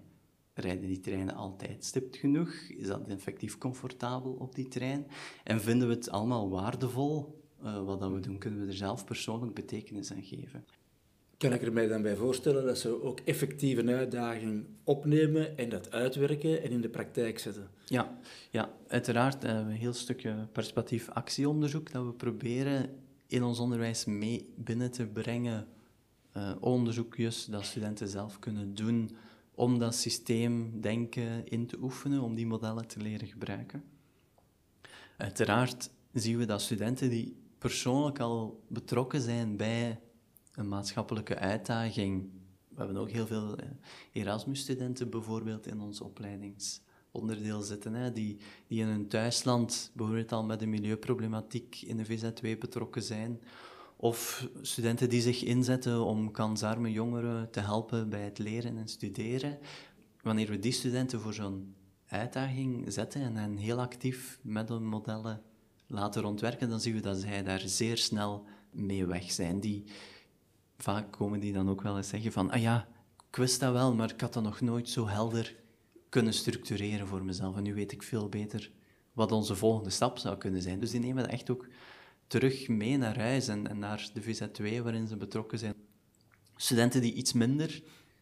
Rijden 0.53 0.87
die 0.87 0.99
treinen 0.99 1.35
altijd 1.35 1.85
stipt 1.85 2.17
genoeg? 2.17 2.53
Is 2.53 2.87
dat 2.87 3.07
effectief 3.07 3.57
comfortabel 3.57 4.31
op 4.31 4.55
die 4.55 4.67
trein? 4.67 5.07
En 5.43 5.61
vinden 5.61 5.87
we 5.87 5.93
het 5.93 6.09
allemaal 6.09 6.49
waardevol? 6.49 7.41
Uh, 7.63 7.83
wat 7.83 7.99
dat 7.99 8.11
we 8.11 8.19
doen, 8.19 8.37
kunnen 8.37 8.59
we 8.59 8.67
er 8.67 8.73
zelf 8.73 9.05
persoonlijk 9.05 9.53
betekenis 9.53 10.11
aan 10.11 10.23
geven. 10.23 10.65
Kan 11.37 11.53
ik 11.53 11.61
er 11.61 11.73
mij 11.73 11.87
dan 11.87 12.01
bij 12.01 12.15
voorstellen 12.15 12.65
dat 12.65 12.77
ze 12.77 13.03
ook 13.03 13.19
effectief 13.19 13.77
een 13.77 13.89
uitdaging 13.89 14.65
opnemen 14.83 15.57
en 15.57 15.69
dat 15.69 15.91
uitwerken 15.91 16.63
en 16.63 16.71
in 16.71 16.81
de 16.81 16.89
praktijk 16.89 17.39
zetten? 17.39 17.69
Ja, 17.85 18.19
ja 18.49 18.73
uiteraard. 18.87 19.43
Uh, 19.43 19.51
een 19.51 19.69
heel 19.69 19.93
stukje 19.93 20.47
perspectief 20.51 21.09
actieonderzoek 21.09 21.91
dat 21.91 22.05
we 22.05 22.11
proberen 22.11 23.05
in 23.27 23.43
ons 23.43 23.59
onderwijs 23.59 24.05
mee 24.05 24.53
binnen 24.55 24.91
te 24.91 25.07
brengen. 25.07 25.67
Uh, 26.37 26.51
onderzoekjes 26.59 27.45
dat 27.45 27.65
studenten 27.65 28.07
zelf 28.07 28.39
kunnen 28.39 28.73
doen 28.73 29.17
om 29.55 29.79
dat 29.79 29.95
systeemdenken 29.95 31.47
in 31.47 31.67
te 31.67 31.77
oefenen, 31.81 32.21
om 32.21 32.35
die 32.35 32.45
modellen 32.45 32.87
te 32.87 32.99
leren 32.99 33.27
gebruiken. 33.27 33.83
Uiteraard 35.17 35.89
zien 36.13 36.37
we 36.37 36.45
dat 36.45 36.61
studenten 36.61 37.09
die 37.09 37.37
persoonlijk 37.57 38.19
al 38.19 38.63
betrokken 38.67 39.21
zijn 39.21 39.57
bij 39.57 39.99
een 40.51 40.67
maatschappelijke 40.67 41.37
uitdaging. 41.37 42.29
We 42.67 42.77
hebben 42.77 42.97
ook 42.97 43.09
heel 43.09 43.27
veel 43.27 43.57
eh, 43.57 43.69
Erasmus-studenten 44.11 45.09
bijvoorbeeld 45.09 45.67
in 45.67 45.81
ons 45.81 46.01
opleidingsonderdeel 47.17 47.61
zitten, 47.61 47.93
hè, 47.93 48.11
die, 48.11 48.37
die 48.67 48.81
in 48.81 48.87
hun 48.87 49.07
thuisland 49.07 49.91
bijvoorbeeld 49.93 50.31
al 50.31 50.43
met 50.43 50.59
de 50.59 50.65
milieuproblematiek 50.65 51.81
in 51.81 51.97
de 51.97 52.05
VZ2 52.05 52.57
betrokken 52.59 53.03
zijn. 53.03 53.41
Of 53.95 54.47
studenten 54.61 55.09
die 55.09 55.21
zich 55.21 55.43
inzetten 55.43 56.05
om 56.05 56.31
kansarme 56.31 56.91
jongeren 56.91 57.51
te 57.51 57.59
helpen 57.59 58.09
bij 58.09 58.21
het 58.21 58.39
leren 58.39 58.77
en 58.77 58.87
studeren. 58.87 59.57
Wanneer 60.21 60.49
we 60.49 60.59
die 60.59 60.71
studenten 60.71 61.21
voor 61.21 61.33
zo'n 61.33 61.75
uitdaging 62.07 62.93
zetten 62.93 63.21
en 63.21 63.35
hen 63.35 63.57
heel 63.57 63.79
actief 63.79 64.39
met 64.41 64.67
de 64.67 64.79
modellen 64.79 65.41
laten 65.87 66.21
rondwerken, 66.21 66.69
dan 66.69 66.79
zien 66.79 66.93
we 66.93 66.99
dat 66.99 67.17
zij 67.17 67.43
daar 67.43 67.61
zeer 67.65 67.97
snel 67.97 68.45
mee 68.71 69.05
weg 69.05 69.31
zijn. 69.31 69.59
Die, 69.59 69.83
vaak 70.77 71.11
komen 71.11 71.39
die 71.39 71.53
dan 71.53 71.69
ook 71.69 71.81
wel 71.81 71.97
eens 71.97 72.09
zeggen 72.09 72.31
van, 72.31 72.51
ah 72.51 72.61
ja, 72.61 72.87
ik 73.29 73.35
wist 73.35 73.59
dat 73.59 73.73
wel, 73.73 73.95
maar 73.95 74.11
ik 74.11 74.21
had 74.21 74.33
dat 74.33 74.43
nog 74.43 74.61
nooit 74.61 74.89
zo 74.89 75.07
helder 75.07 75.55
kunnen 76.09 76.33
structureren 76.33 77.07
voor 77.07 77.23
mezelf. 77.23 77.55
En 77.57 77.63
nu 77.63 77.73
weet 77.73 77.91
ik 77.91 78.03
veel 78.03 78.29
beter 78.29 78.71
wat 79.13 79.31
onze 79.31 79.55
volgende 79.55 79.89
stap 79.89 80.17
zou 80.17 80.37
kunnen 80.37 80.61
zijn. 80.61 80.79
Dus 80.79 80.91
die 80.91 80.99
nemen 80.99 81.23
dat 81.23 81.31
echt 81.31 81.49
ook 81.49 81.67
terug 82.27 82.67
mee 82.67 82.97
naar 82.97 83.19
huis 83.19 83.47
en, 83.47 83.79
naar 83.79 84.09
de 84.13 84.21
VZ2 84.21 84.83
waarin 84.83 85.07
ze 85.07 85.17
betrokken 85.17 85.59
zijn. 85.59 85.73
Studenten 86.55 87.01
die 87.01 87.13
iets 87.13 87.33
minder 87.33 87.81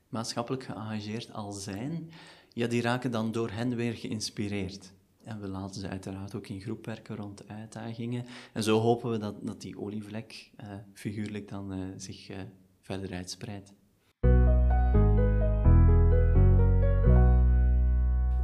maatschappelijk 0.09 0.63
geëngageerd 0.63 1.33
al 1.33 1.51
zijn, 1.51 2.11
ja, 2.53 2.67
die 2.67 2.81
raken 2.81 3.11
dan 3.11 3.31
door 3.31 3.49
hen 3.49 3.75
weer 3.75 3.93
geïnspireerd. 3.93 4.93
En 5.23 5.41
we 5.41 5.47
laten 5.47 5.81
ze 5.81 5.87
uiteraard 5.87 6.35
ook 6.35 6.47
in 6.47 6.61
groep 6.61 6.85
werken 6.85 7.15
rond 7.15 7.47
uitdagingen. 7.47 8.25
En 8.53 8.63
zo 8.63 8.79
hopen 8.79 9.11
we 9.11 9.17
dat, 9.17 9.45
dat 9.45 9.61
die 9.61 9.79
olievlek 9.79 10.51
uh, 10.61 10.67
figuurlijk 10.93 11.47
dan 11.47 11.73
uh, 11.73 11.85
zich 11.97 12.29
uh, 12.29 12.37
verder 12.81 13.13
uitspreidt. 13.13 13.73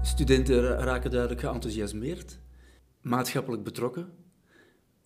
Studenten 0.01 0.63
raken 0.63 1.11
duidelijk 1.11 1.41
geenthousiasmeerd, 1.41 2.39
maatschappelijk 3.01 3.63
betrokken. 3.63 4.13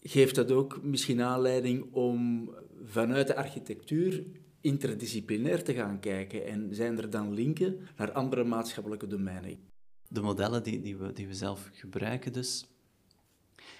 Geeft 0.02 0.36
dat 0.36 0.52
ook 0.52 0.84
misschien 0.84 1.22
aanleiding 1.22 1.94
om 1.94 2.50
vanuit 2.84 3.28
de 3.28 3.36
architectuur 3.36 4.24
interdisciplinair 4.62 5.64
te 5.64 5.74
gaan 5.74 6.00
kijken? 6.00 6.46
En 6.46 6.76
zijn 6.76 6.98
er 6.98 7.10
dan 7.10 7.34
linken 7.34 7.80
naar 7.98 8.12
andere 8.12 8.44
maatschappelijke 8.44 9.08
domeinen? 9.08 9.74
de 10.08 10.22
modellen 10.22 10.64
die, 10.64 10.82
die, 10.82 10.98
we, 10.98 11.14
die 11.14 11.28
we 11.28 11.34
zelf 11.34 11.70
gebruiken 11.74 12.34
dus, 12.34 12.66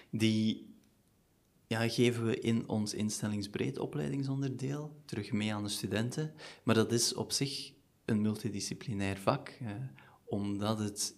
die 0.10 0.74
ja, 1.68 1.90
geven 1.90 2.26
we 2.26 2.40
in 2.40 2.70
ons 2.70 2.94
instellingsbreed 2.94 3.80
opleidingsonderdeel 3.80 5.02
terug 5.06 5.32
mee 5.32 5.54
aan 5.54 5.64
de 5.64 5.70
studenten. 5.70 6.34
Maar 6.64 6.76
dat 6.76 6.92
is 6.92 7.14
op 7.14 7.32
zich 7.32 7.74
een 8.06 8.22
multidisciplinair 8.22 9.18
vak, 9.18 9.58
omdat 10.26 10.80
het 10.80 11.16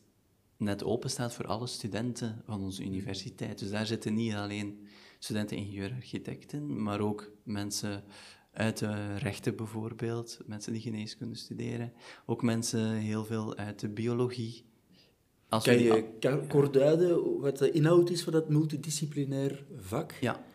net 0.57 0.83
open 0.83 1.09
staat 1.09 1.33
voor 1.33 1.47
alle 1.47 1.67
studenten 1.67 2.41
van 2.45 2.61
onze 2.63 2.83
universiteit. 2.83 3.59
Dus 3.59 3.69
daar 3.69 3.85
zitten 3.85 4.13
niet 4.13 4.33
alleen 4.33 4.87
studenten 5.19 5.57
ingenieur-architecten, 5.57 6.83
maar 6.83 6.99
ook 6.99 7.31
mensen 7.43 8.03
uit 8.51 8.77
de 8.77 9.15
rechten 9.17 9.55
bijvoorbeeld, 9.55 10.39
mensen 10.45 10.73
die 10.73 10.81
geneeskunde 10.81 11.35
studeren, 11.35 11.93
ook 12.25 12.41
mensen 12.41 12.91
heel 12.91 13.25
veel 13.25 13.55
uit 13.55 13.79
de 13.79 13.89
biologie, 13.89 14.65
kan 15.49 15.79
je 15.79 16.45
kort 16.47 16.73
duiden 16.73 17.39
wat 17.39 17.57
de 17.57 17.71
inhoud 17.71 18.09
is 18.09 18.23
van 18.23 18.33
dat 18.33 18.49
multidisciplinair 18.49 19.65
vak? 19.75 20.11
Ja, 20.11 20.45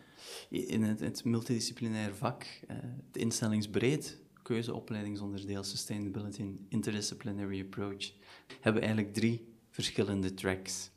in 0.49 0.83
het, 0.83 0.99
het 0.99 1.23
multidisciplinair 1.23 2.15
vak, 2.15 2.43
uh, 2.43 2.77
het 3.07 3.17
instellingsbreed 3.17 4.21
keuzeopleidingsonderdeel 4.43 5.63
Sustainability 5.63 6.41
and 6.41 6.59
Interdisciplinary 6.69 7.61
Approach, 7.61 8.11
hebben 8.61 8.81
eigenlijk 8.81 9.13
drie 9.13 9.53
verschillende 9.69 10.33
tracks. 10.33 10.89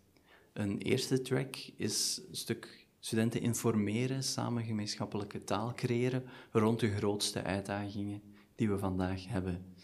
Een 0.52 0.78
eerste 0.78 1.22
track 1.22 1.56
is 1.76 2.20
een 2.28 2.36
stuk 2.36 2.86
studenten 3.00 3.40
informeren, 3.40 4.22
samen 4.22 4.64
gemeenschappelijke 4.64 5.44
taal 5.44 5.74
creëren 5.74 6.24
rond 6.52 6.80
de 6.80 6.94
grootste 6.94 7.42
uitdagingen 7.42 8.22
die 8.54 8.68
we 8.68 8.78
vandaag 8.78 9.28
hebben 9.28 9.74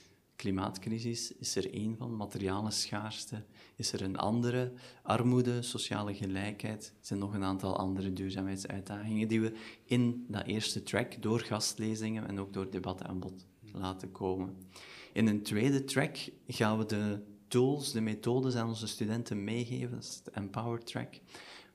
klimaatcrisis 0.43 1.33
is 1.37 1.57
er 1.57 1.75
één 1.75 1.97
van, 1.97 2.17
materiale 2.17 2.71
schaarste 2.71 3.45
is 3.77 3.93
er 3.93 4.03
een 4.03 4.17
andere, 4.17 4.73
armoede, 5.03 5.63
sociale 5.63 6.15
gelijkheid, 6.15 6.93
zijn 7.01 7.19
nog 7.19 7.35
een 7.35 7.45
aantal 7.45 7.77
andere 7.77 8.13
duurzaamheidsuitdagingen 8.13 9.29
die 9.29 9.41
we 9.41 9.53
in 9.85 10.25
dat 10.29 10.47
eerste 10.47 10.83
track 10.83 11.23
door 11.23 11.41
gastlezingen 11.41 12.29
en 12.29 12.41
ook 12.41 12.53
door 12.53 12.71
debatten 12.71 13.07
aan 13.07 13.21
bod 13.21 13.47
laten 13.73 14.13
komen. 14.13 14.57
In 15.13 15.27
een 15.27 15.43
tweede 15.43 15.85
track 15.85 16.17
gaan 16.47 16.79
we 16.79 16.87
de 16.87 17.23
tools, 17.49 17.93
de 17.93 18.01
methodes 18.01 18.55
aan 18.55 18.69
onze 18.69 18.87
studenten 18.87 19.45
meegeven, 19.45 19.91
dat 19.91 20.03
is 20.03 20.23
de 20.23 20.31
Empower 20.31 20.85
track, 20.85 21.21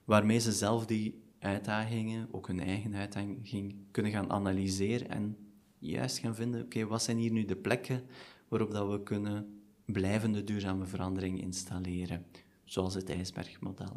waarmee 0.05 0.39
ze 0.39 0.51
zelf 0.51 0.85
die 0.85 1.21
uitdagingen, 1.39 2.27
ook 2.31 2.47
hun 2.47 2.59
eigen 2.59 2.95
uitdaging, 2.95 3.75
kunnen 3.91 4.11
gaan 4.11 4.31
analyseren 4.31 5.09
en 5.09 5.37
juist 5.79 6.17
gaan 6.17 6.35
vinden, 6.35 6.63
oké, 6.63 6.85
wat 6.85 7.03
zijn 7.03 7.17
hier 7.17 7.31
nu 7.31 7.45
de 7.45 7.55
plekken 7.55 8.03
waarop 8.47 8.71
dat 8.71 8.89
we 8.89 9.03
kunnen 9.03 9.61
blijvende 9.85 10.43
duurzame 10.43 10.85
verandering 10.85 11.41
installeren, 11.41 12.25
zoals 12.65 12.93
het 12.93 13.09
ijsbergmodel. 13.09 13.95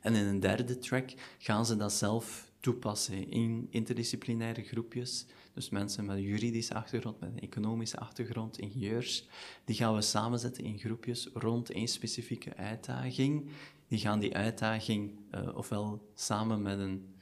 En 0.00 0.14
in 0.14 0.26
een 0.26 0.40
derde 0.40 0.78
track 0.78 1.10
gaan 1.38 1.66
ze 1.66 1.76
dat 1.76 1.92
zelf 1.92 2.52
toepassen 2.60 3.30
in 3.30 3.66
interdisciplinaire 3.70 4.62
groepjes. 4.62 5.26
Dus 5.54 5.68
mensen 5.68 6.04
met 6.04 6.16
een 6.16 6.22
juridische 6.22 6.74
achtergrond, 6.74 7.20
met 7.20 7.30
een 7.30 7.40
economische 7.40 7.98
achtergrond, 7.98 8.58
ingenieurs, 8.58 9.28
die 9.64 9.76
gaan 9.76 9.94
we 9.94 10.00
samenzetten 10.00 10.64
in 10.64 10.78
groepjes 10.78 11.28
rond 11.34 11.70
één 11.70 11.88
specifieke 11.88 12.56
uitdaging. 12.56 13.50
Die 13.88 13.98
gaan 13.98 14.18
die 14.18 14.34
uitdaging 14.34 15.18
uh, 15.34 15.56
ofwel 15.56 16.10
samen 16.14 16.62
met 16.62 16.78
een 16.78 17.13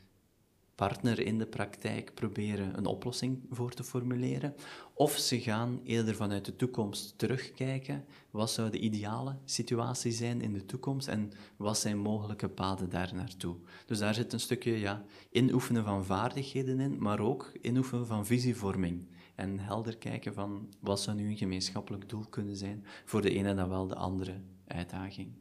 partner 0.83 1.21
in 1.21 1.39
de 1.39 1.47
praktijk 1.47 2.15
proberen 2.15 2.79
een 2.79 2.87
oplossing 2.87 3.41
voor 3.51 3.71
te 3.71 3.85
formuleren. 3.85 4.55
Of 4.95 5.13
ze 5.13 5.41
gaan 5.41 5.81
eerder 5.85 6.15
vanuit 6.15 6.45
de 6.45 6.57
toekomst 6.57 7.19
terugkijken. 7.19 8.05
Wat 8.31 8.51
zou 8.51 8.71
de 8.71 8.79
ideale 8.79 9.37
situatie 9.45 10.13
zijn 10.13 10.41
in 10.41 10.53
de 10.53 10.67
toekomst 10.67 11.09
en 11.09 11.33
wat 11.57 11.79
zijn 11.79 11.99
mogelijke 11.99 12.49
paden 12.49 12.91
daar 12.91 13.15
naartoe? 13.15 13.57
Dus 13.87 13.99
daar 13.99 14.15
zit 14.15 14.33
een 14.33 14.41
stukje 14.41 14.79
ja, 14.79 15.05
inoefenen 15.31 15.85
van 15.85 16.05
vaardigheden 16.05 16.81
in, 16.81 17.03
maar 17.03 17.21
ook 17.21 17.53
inoefenen 17.61 18.07
van 18.07 18.27
visievorming. 18.27 19.07
En 19.35 19.59
helder 19.59 19.97
kijken 19.97 20.35
van 20.35 20.69
wat 20.81 21.01
zou 21.01 21.17
nu 21.17 21.29
een 21.29 21.37
gemeenschappelijk 21.37 22.09
doel 22.09 22.25
kunnen 22.31 22.57
zijn 22.57 22.85
voor 23.05 23.23
de 23.23 23.31
ene 23.31 23.55
dan 23.55 23.69
wel 23.69 23.87
de 23.87 23.97
andere 23.97 24.41
uitdaging. 24.67 25.33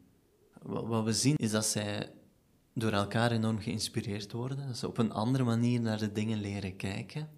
Wat 0.62 1.04
we 1.04 1.12
zien 1.12 1.36
is 1.36 1.50
dat 1.50 1.66
zij 1.66 2.10
door 2.74 2.92
elkaar 2.92 3.30
enorm 3.30 3.58
geïnspireerd 3.58 4.32
worden. 4.32 4.66
Dat 4.66 4.76
ze 4.76 4.88
op 4.88 4.98
een 4.98 5.12
andere 5.12 5.44
manier 5.44 5.80
naar 5.80 5.98
de 5.98 6.12
dingen 6.12 6.40
leren 6.40 6.76
kijken. 6.76 7.28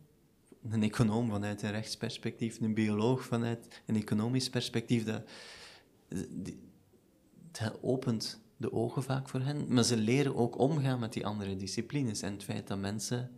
Een 0.71 0.83
econoom 0.83 1.31
vanuit 1.31 1.63
een 1.63 1.71
rechtsperspectief, 1.71 2.61
een 2.61 2.75
bioloog 2.75 3.25
vanuit 3.25 3.83
een 3.87 3.97
economisch 3.97 4.51
perspectief. 4.51 5.05
Dat, 5.05 5.23
dat 7.51 7.79
opent 7.83 8.41
de 8.57 8.73
ogen 8.73 9.03
vaak 9.03 9.29
voor 9.29 9.41
hen. 9.41 9.65
Maar 9.69 9.85
ze 9.85 9.97
leren 9.97 10.37
ook 10.37 10.59
omgaan 10.59 10.99
met 10.99 11.13
die 11.13 11.27
andere 11.27 11.57
disciplines. 11.57 12.23
En 12.23 12.33
het 12.33 12.45
feit 12.45 12.67
dat 12.67 12.79
mensen 12.79 13.31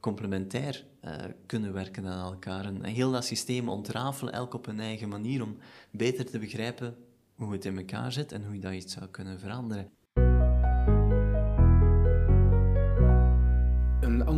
complementair 0.00 0.84
uh, 1.04 1.14
kunnen 1.46 1.72
werken 1.72 2.06
aan 2.06 2.32
elkaar. 2.32 2.64
En 2.64 2.84
heel 2.84 3.10
dat 3.10 3.24
systeem 3.24 3.68
ontrafelen, 3.68 4.32
elk 4.32 4.54
op 4.54 4.66
een 4.66 4.80
eigen 4.80 5.08
manier, 5.08 5.42
om 5.42 5.56
beter 5.90 6.24
te 6.24 6.38
begrijpen 6.38 6.96
hoe 7.34 7.52
het 7.52 7.64
in 7.64 7.78
elkaar 7.78 8.12
zit 8.12 8.32
en 8.32 8.44
hoe 8.44 8.54
je 8.54 8.60
dat 8.60 8.72
iets 8.72 8.92
zou 8.92 9.06
kunnen 9.06 9.40
veranderen. 9.40 9.90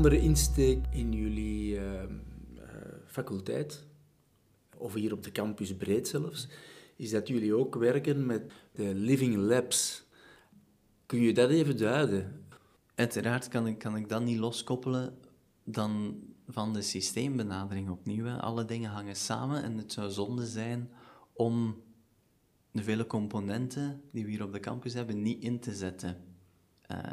Andere 0.02 0.20
insteek 0.20 0.84
in 0.90 1.12
jullie 1.12 1.74
uh, 1.74 2.02
faculteit, 3.06 3.86
of 4.76 4.94
hier 4.94 5.12
op 5.12 5.22
de 5.22 5.32
campus 5.32 5.76
breed 5.76 6.08
zelfs, 6.08 6.48
is 6.96 7.10
dat 7.10 7.28
jullie 7.28 7.54
ook 7.54 7.74
werken 7.74 8.26
met 8.26 8.52
de 8.72 8.94
Living 8.94 9.36
Labs. 9.36 10.04
Kun 11.06 11.20
je 11.20 11.32
dat 11.32 11.50
even 11.50 11.76
duiden? 11.76 12.46
Uiteraard 12.94 13.48
kan 13.48 13.66
ik, 13.66 13.78
kan 13.78 13.96
ik 13.96 14.08
dat 14.08 14.22
niet 14.22 14.38
loskoppelen 14.38 15.18
dan 15.64 16.20
van 16.48 16.72
de 16.72 16.82
systeembenadering 16.82 17.90
opnieuw. 17.90 18.28
Alle 18.28 18.64
dingen 18.64 18.90
hangen 18.90 19.16
samen 19.16 19.62
en 19.62 19.76
het 19.76 19.92
zou 19.92 20.10
zonde 20.10 20.46
zijn 20.46 20.90
om 21.32 21.82
de 22.70 22.82
vele 22.82 23.06
componenten 23.06 24.02
die 24.12 24.24
we 24.24 24.30
hier 24.30 24.44
op 24.44 24.52
de 24.52 24.60
campus 24.60 24.94
hebben 24.94 25.22
niet 25.22 25.42
in 25.42 25.60
te 25.60 25.74
zetten. 25.74 26.31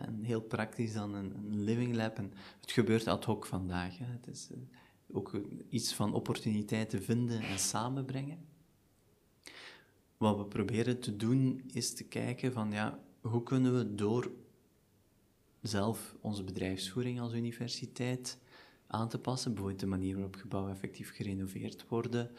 Een 0.07 0.24
heel 0.24 0.41
praktisch 0.41 0.93
dan 0.93 1.13
een, 1.13 1.63
living 1.63 1.95
lab. 1.95 2.17
En 2.17 2.31
het 2.62 2.71
gebeurt 2.71 3.07
ad 3.07 3.25
hoc 3.25 3.45
vandaag. 3.45 3.98
Het 3.98 4.27
is 4.27 4.50
uh, 4.51 4.57
ook 5.12 5.41
iets 5.69 5.93
van 5.93 6.13
opportuniteiten 6.13 7.03
vinden 7.03 7.41
en 7.41 7.59
samenbrengen. 7.59 8.45
Wat 10.17 10.38
we 10.38 10.45
proberen 10.45 11.00
te 11.00 11.15
doen 11.15 11.63
is 11.74 11.93
te 11.93 12.03
kijken 12.03 12.53
van 12.53 12.71
ja, 12.71 13.00
hoe 13.21 13.43
kunnen 13.43 13.77
we 13.77 13.95
door 13.95 14.31
zelf 15.62 16.15
onze 16.21 16.43
bedrijfsvoering 16.43 17.19
als 17.19 17.33
universiteit 17.33 18.38
aan 18.88 19.09
te 19.09 19.19
passen, 19.19 19.51
bijvoorbeeld 19.51 19.81
de 19.81 19.88
manier 19.88 20.13
waarop 20.13 20.36
gebouwen 20.36 20.71
effectief 20.74 21.15
gerenoveerd 21.15 21.88
worden, 21.88 22.31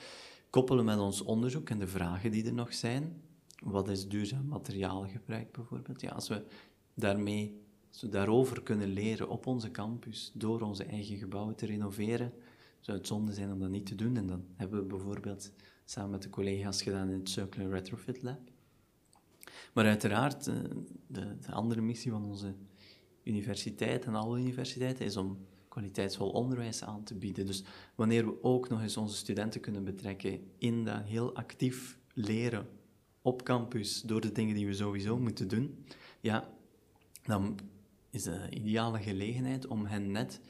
koppelen 0.50 0.84
met 0.84 0.98
ons 0.98 1.22
onderzoek 1.22 1.70
en 1.70 1.78
de 1.78 1.86
vragen 1.86 2.30
die 2.30 2.46
er 2.46 2.52
nog 2.52 2.74
zijn. 2.74 3.22
Wat 3.62 3.88
is 3.88 4.08
duurzaam 4.08 4.46
materiaalgebruik 4.46 5.52
bijvoorbeeld? 5.52 6.00
Ja, 6.00 6.10
als 6.10 6.28
we 6.28 6.44
daarmee, 6.94 7.62
daarover 8.10 8.62
kunnen 8.62 8.88
leren 8.88 9.28
op 9.28 9.46
onze 9.46 9.70
campus, 9.70 10.32
door 10.34 10.60
onze 10.60 10.84
eigen 10.84 11.16
gebouwen 11.16 11.54
te 11.54 11.66
renoveren, 11.66 12.32
zou 12.80 12.98
het 12.98 13.06
zonde 13.06 13.32
zijn 13.32 13.52
om 13.52 13.58
dat 13.58 13.70
niet 13.70 13.86
te 13.86 13.94
doen. 13.94 14.16
En 14.16 14.26
dan 14.26 14.44
hebben 14.56 14.80
we 14.80 14.86
bijvoorbeeld 14.86 15.52
samen 15.84 16.10
met 16.10 16.22
de 16.22 16.30
collega's 16.30 16.82
gedaan 16.82 17.08
in 17.08 17.18
het 17.18 17.28
Circular 17.28 17.70
Retrofit 17.70 18.22
Lab. 18.22 18.40
Maar 19.72 19.84
uiteraard, 19.84 20.46
eh, 20.46 20.54
de, 21.06 21.36
de 21.40 21.52
andere 21.52 21.80
missie 21.80 22.10
van 22.10 22.24
onze 22.24 22.54
universiteit 23.22 24.04
en 24.04 24.14
alle 24.14 24.38
universiteiten 24.38 25.04
is 25.04 25.16
om 25.16 25.38
kwaliteitsvol 25.68 26.30
onderwijs 26.30 26.84
aan 26.84 27.04
te 27.04 27.14
bieden. 27.14 27.46
Dus 27.46 27.64
wanneer 27.94 28.26
we 28.26 28.42
ook 28.42 28.68
nog 28.68 28.82
eens 28.82 28.96
onze 28.96 29.16
studenten 29.16 29.60
kunnen 29.60 29.84
betrekken 29.84 30.40
in 30.58 30.84
dat 30.84 31.02
heel 31.04 31.34
actief 31.34 31.98
leren 32.14 32.68
op 33.22 33.42
campus 33.42 34.02
door 34.02 34.20
de 34.20 34.32
dingen 34.32 34.54
die 34.54 34.66
we 34.66 34.72
sowieso 34.72 35.18
moeten 35.18 35.48
doen, 35.48 35.84
ja, 36.20 36.50
dan 37.22 37.58
is 38.10 38.22
de 38.22 38.46
ideale 38.50 38.98
gelegenheid 38.98 39.66
om 39.66 39.86
hen 39.86 40.10
net 40.10 40.40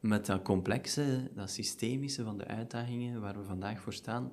met 0.00 0.26
dat 0.26 0.42
complexe, 0.42 1.30
dat 1.34 1.50
systemische 1.50 2.24
van 2.24 2.38
de 2.38 2.46
uitdagingen 2.46 3.20
waar 3.20 3.38
we 3.38 3.44
vandaag 3.44 3.80
voor 3.80 3.92
staan, 3.92 4.32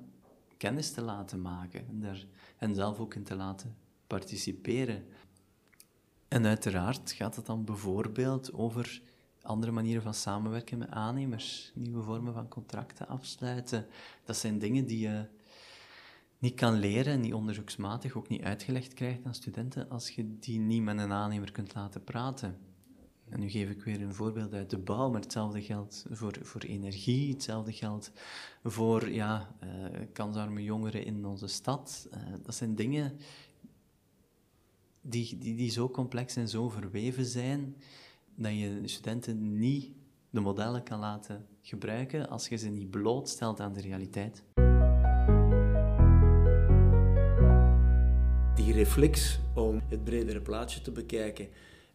kennis 0.56 0.92
te 0.92 1.00
laten 1.00 1.42
maken 1.42 1.86
en 1.88 2.00
daar 2.00 2.24
hen 2.56 2.74
zelf 2.74 2.98
ook 2.98 3.14
in 3.14 3.24
te 3.24 3.34
laten 3.34 3.76
participeren. 4.06 5.04
En 6.28 6.46
uiteraard 6.46 7.12
gaat 7.12 7.36
het 7.36 7.46
dan 7.46 7.64
bijvoorbeeld 7.64 8.52
over 8.52 9.02
andere 9.42 9.72
manieren 9.72 10.02
van 10.02 10.14
samenwerken 10.14 10.78
met 10.78 10.90
aannemers, 10.90 11.72
nieuwe 11.74 12.02
vormen 12.02 12.32
van 12.32 12.48
contracten 12.48 13.08
afsluiten. 13.08 13.86
Dat 14.24 14.36
zijn 14.36 14.58
dingen 14.58 14.86
die 14.86 14.98
je 14.98 15.26
niet 16.38 16.54
kan 16.54 16.74
leren, 16.74 17.20
niet 17.20 17.34
onderzoeksmatig, 17.34 18.16
ook 18.16 18.28
niet 18.28 18.42
uitgelegd 18.42 18.94
krijgt 18.94 19.24
aan 19.24 19.34
studenten, 19.34 19.88
als 19.90 20.10
je 20.10 20.38
die 20.38 20.58
niet 20.58 20.82
met 20.82 20.98
een 20.98 21.12
aannemer 21.12 21.52
kunt 21.52 21.74
laten 21.74 22.04
praten. 22.04 22.58
En 23.28 23.40
nu 23.40 23.48
geef 23.48 23.70
ik 23.70 23.82
weer 23.82 24.02
een 24.02 24.14
voorbeeld 24.14 24.52
uit 24.52 24.70
de 24.70 24.78
bouw, 24.78 25.10
maar 25.10 25.20
hetzelfde 25.20 25.62
geldt 25.62 26.06
voor, 26.10 26.38
voor 26.42 26.60
energie, 26.60 27.32
hetzelfde 27.32 27.72
geldt 27.72 28.12
voor 28.62 29.10
ja, 29.10 29.54
uh, 29.64 30.00
kansarme 30.12 30.62
jongeren 30.62 31.04
in 31.04 31.26
onze 31.26 31.46
stad. 31.46 32.08
Uh, 32.14 32.20
dat 32.42 32.54
zijn 32.54 32.74
dingen 32.74 33.18
die, 35.00 35.38
die, 35.38 35.56
die 35.56 35.70
zo 35.70 35.90
complex 35.90 36.36
en 36.36 36.48
zo 36.48 36.68
verweven 36.68 37.24
zijn, 37.24 37.76
dat 38.34 38.52
je 38.52 38.80
studenten 38.84 39.58
niet 39.58 39.92
de 40.30 40.40
modellen 40.40 40.82
kan 40.82 40.98
laten 40.98 41.46
gebruiken 41.60 42.28
als 42.28 42.48
je 42.48 42.56
ze 42.56 42.68
niet 42.68 42.90
blootstelt 42.90 43.60
aan 43.60 43.72
de 43.72 43.80
realiteit. 43.80 44.42
Die 48.68 48.76
reflex 48.76 49.38
om 49.54 49.82
het 49.88 50.04
bredere 50.04 50.40
plaatje 50.40 50.80
te 50.80 50.90
bekijken 50.90 51.48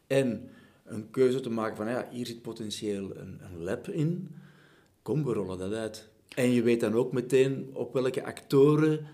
en 0.08 0.50
een 0.86 1.10
keuze 1.10 1.40
te 1.40 1.50
maken 1.50 1.76
van 1.76 1.88
ja, 1.88 2.08
hier 2.12 2.26
zit 2.26 2.42
potentieel 2.42 3.18
een, 3.18 3.40
een 3.42 3.64
lab 3.64 3.88
in, 3.88 4.36
kom, 5.02 5.24
we 5.24 5.34
rollen 5.34 5.58
dat 5.58 5.74
uit. 5.74 6.10
En 6.36 6.52
je 6.52 6.62
weet 6.62 6.80
dan 6.80 6.94
ook 6.94 7.12
meteen 7.12 7.70
op 7.74 7.94
welke 7.94 8.26
actoren 8.26 9.06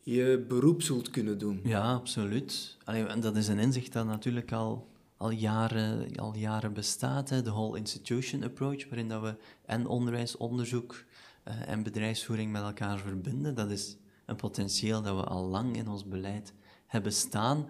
je 0.00 0.44
beroep 0.48 0.82
zult 0.82 1.10
kunnen 1.10 1.38
doen. 1.38 1.60
Ja, 1.64 1.92
absoluut. 1.92 2.76
En 2.84 3.20
dat 3.20 3.36
is 3.36 3.48
een 3.48 3.58
inzicht 3.58 3.92
dat 3.92 4.06
natuurlijk 4.06 4.52
al, 4.52 4.86
al, 5.16 5.30
jaren, 5.30 6.16
al 6.16 6.34
jaren 6.36 6.72
bestaat. 6.72 7.30
Hè. 7.30 7.42
De 7.42 7.50
whole 7.50 7.78
institution 7.78 8.44
approach, 8.44 8.88
waarin 8.88 9.08
dat 9.08 9.22
we 9.22 9.34
en 9.66 9.86
onderwijs, 9.86 10.36
onderzoek 10.36 11.04
uh, 11.48 11.68
en 11.68 11.82
bedrijfsvoering 11.82 12.52
met 12.52 12.62
elkaar 12.62 12.98
verbinden. 12.98 13.54
Dat 13.54 13.70
is 13.70 13.96
een 14.26 14.36
potentieel 14.36 15.02
dat 15.02 15.16
we 15.16 15.24
al 15.24 15.44
lang 15.44 15.76
in 15.76 15.88
ons 15.88 16.04
beleid 16.04 16.54
hebben 16.94 17.12
staan. 17.12 17.66